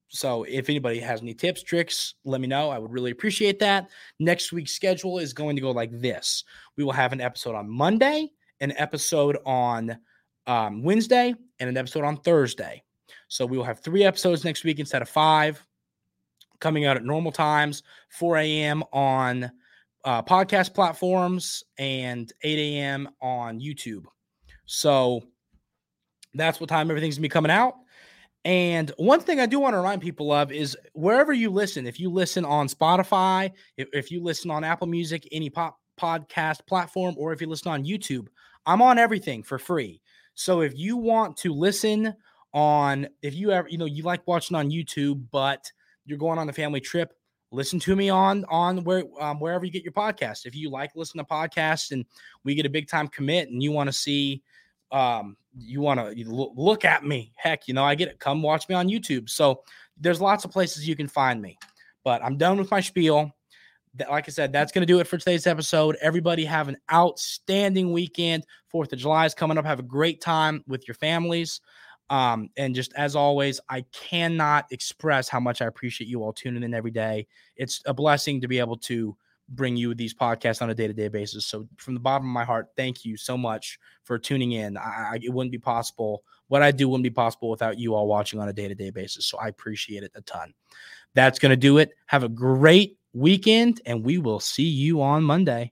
So 0.09 0.43
if 0.43 0.69
anybody 0.69 0.99
has 0.99 1.21
any 1.21 1.33
tips, 1.33 1.63
tricks, 1.63 2.15
let 2.23 2.39
me 2.39 2.47
know. 2.47 2.69
I 2.69 2.77
would 2.77 2.91
really 2.91 3.11
appreciate 3.11 3.59
that. 3.59 3.89
Next 4.19 4.53
week's 4.53 4.73
schedule 4.73 5.19
is 5.19 5.33
going 5.33 5.55
to 5.55 5.61
go 5.61 5.71
like 5.71 5.91
this. 5.91 6.43
We 6.77 6.83
will 6.83 6.93
have 6.93 7.11
an 7.11 7.19
episode 7.19 7.55
on 7.55 7.69
Monday, 7.69 8.29
an 8.61 8.73
episode 8.77 9.37
on 9.45 9.97
um, 10.45 10.83
Wednesday, 10.83 11.35
and 11.59 11.69
an 11.69 11.75
episode 11.75 12.05
on 12.05 12.17
Thursday. 12.17 12.83
So 13.27 13.45
we 13.45 13.57
will 13.57 13.65
have 13.65 13.79
three 13.79 14.05
episodes 14.05 14.45
next 14.45 14.63
week 14.63 14.79
instead 14.79 15.01
of 15.01 15.09
five 15.09 15.65
coming 16.59 16.85
out 16.85 16.97
at 16.97 17.05
normal 17.05 17.31
times, 17.31 17.83
4 18.09 18.37
a.m. 18.37 18.83
on 18.93 19.51
uh, 20.05 20.23
podcast 20.23 20.73
platforms 20.73 21.63
and 21.77 22.31
8 22.43 22.59
a.m. 22.59 23.09
on 23.21 23.59
YouTube. 23.59 24.05
So 24.65 25.21
that's 26.33 26.59
what 26.59 26.69
time 26.69 26.89
everything's 26.89 27.15
gonna 27.15 27.23
be 27.23 27.29
coming 27.29 27.51
out. 27.51 27.75
And 28.45 28.91
one 28.97 29.19
thing 29.19 29.39
I 29.39 29.45
do 29.45 29.59
want 29.59 29.73
to 29.73 29.77
remind 29.77 30.01
people 30.01 30.31
of 30.31 30.51
is 30.51 30.77
wherever 30.93 31.33
you 31.33 31.49
listen, 31.49 31.85
if 31.85 31.99
you 31.99 32.09
listen 32.09 32.45
on 32.45 32.67
Spotify, 32.69 33.51
if, 33.75 33.89
if 33.91 34.11
you 34.11 34.23
listen 34.23 34.49
on 34.51 34.63
Apple 34.63 34.87
Music, 34.87 35.27
any 35.31 35.49
pop 35.49 35.77
podcast 35.99 36.65
platform, 36.65 37.15
or 37.17 37.33
if 37.33 37.41
you 37.41 37.47
listen 37.47 37.71
on 37.71 37.83
YouTube, 37.83 38.27
I'm 38.65 38.81
on 38.81 38.97
everything 38.97 39.43
for 39.43 39.57
free. 39.57 40.01
So 40.35 40.61
if 40.61 40.77
you 40.77 40.95
want 40.95 41.35
to 41.37 41.53
listen 41.53 42.15
on, 42.53 43.07
if 43.21 43.33
you 43.33 43.51
ever, 43.51 43.67
you 43.67 43.77
know, 43.77 43.85
you 43.85 44.03
like 44.03 44.25
watching 44.27 44.55
on 44.55 44.69
YouTube, 44.69 45.25
but 45.31 45.71
you're 46.07 46.17
going 46.17 46.39
on 46.39 46.49
a 46.49 46.53
family 46.53 46.79
trip, 46.79 47.13
listen 47.51 47.79
to 47.79 47.95
me 47.95 48.09
on 48.09 48.45
on 48.49 48.83
where 48.83 49.03
um, 49.19 49.39
wherever 49.39 49.65
you 49.65 49.71
get 49.71 49.83
your 49.83 49.93
podcast. 49.93 50.45
If 50.45 50.55
you 50.55 50.69
like 50.69 50.91
listen 50.95 51.17
to 51.19 51.23
podcasts 51.23 51.91
and 51.91 52.05
we 52.43 52.55
get 52.55 52.65
a 52.65 52.69
big 52.69 52.87
time 52.87 53.07
commit 53.07 53.49
and 53.49 53.61
you 53.61 53.71
want 53.71 53.87
to 53.87 53.93
see 53.93 54.41
um 54.91 55.35
you 55.57 55.81
want 55.81 55.99
to 55.99 56.13
look 56.31 56.85
at 56.85 57.03
me 57.03 57.33
heck 57.35 57.67
you 57.67 57.73
know 57.73 57.83
i 57.83 57.93
get 57.93 58.07
it. 58.07 58.19
Come 58.19 58.41
watch 58.41 58.69
me 58.69 58.75
on 58.75 58.87
youtube. 58.87 59.29
So 59.29 59.63
there's 59.99 60.21
lots 60.21 60.45
of 60.45 60.51
places 60.51 60.87
you 60.87 60.95
can 60.95 61.07
find 61.07 61.41
me. 61.41 61.57
But 62.03 62.23
i'm 62.23 62.37
done 62.37 62.57
with 62.57 62.71
my 62.71 62.79
spiel. 62.79 63.31
Like 64.09 64.29
i 64.29 64.31
said 64.31 64.53
that's 64.53 64.71
going 64.71 64.83
to 64.83 64.93
do 64.93 64.99
it 64.99 65.07
for 65.07 65.17
today's 65.17 65.45
episode. 65.45 65.97
Everybody 66.01 66.45
have 66.45 66.69
an 66.69 66.77
outstanding 66.91 67.91
weekend. 67.91 68.45
Fourth 68.69 68.93
of 68.93 68.99
july 68.99 69.25
is 69.25 69.33
coming 69.33 69.57
up. 69.57 69.65
Have 69.65 69.79
a 69.79 69.83
great 69.83 70.21
time 70.21 70.63
with 70.67 70.87
your 70.87 70.95
families 70.95 71.59
um, 72.09 72.49
and 72.57 72.73
just 72.73 72.93
as 72.95 73.15
always, 73.15 73.59
I 73.69 73.85
cannot 73.91 74.65
express 74.71 75.29
how 75.29 75.39
much 75.39 75.61
I 75.61 75.65
appreciate 75.65 76.07
you 76.07 76.23
all 76.23 76.33
tuning 76.33 76.63
in 76.63 76.73
every 76.73 76.91
day. 76.91 77.27
It's 77.55 77.81
a 77.85 77.93
blessing 77.93 78.41
to 78.41 78.47
be 78.47 78.59
able 78.59 78.77
to 78.77 79.15
bring 79.49 79.77
you 79.77 79.95
these 79.95 80.13
podcasts 80.13 80.61
on 80.61 80.69
a 80.69 80.75
day-to-day 80.75 81.07
basis. 81.07 81.45
So 81.45 81.67
from 81.77 81.93
the 81.93 81.99
bottom 82.01 82.27
of 82.27 82.33
my 82.33 82.43
heart, 82.43 82.67
thank 82.75 83.05
you 83.05 83.15
so 83.15 83.37
much 83.37 83.79
for 84.03 84.19
tuning 84.19 84.51
in. 84.51 84.77
I, 84.77 85.19
it 85.21 85.33
wouldn't 85.33 85.53
be 85.53 85.57
possible. 85.57 86.23
What 86.49 86.61
I 86.61 86.71
do 86.71 86.89
wouldn't 86.89 87.03
be 87.03 87.09
possible 87.09 87.49
without 87.49 87.79
you 87.79 87.95
all 87.95 88.07
watching 88.07 88.39
on 88.39 88.49
a 88.49 88.53
day-to-day 88.53 88.89
basis. 88.89 89.25
So 89.25 89.37
I 89.37 89.47
appreciate 89.47 90.03
it 90.03 90.11
a 90.15 90.21
ton. 90.21 90.53
That's 91.13 91.39
going 91.39 91.51
to 91.51 91.57
do 91.57 91.77
it. 91.77 91.91
Have 92.07 92.23
a 92.23 92.29
great 92.29 92.97
weekend, 93.13 93.81
and 93.85 94.05
we 94.05 94.17
will 94.17 94.39
see 94.41 94.67
you 94.67 95.01
on 95.01 95.23
Monday. 95.23 95.71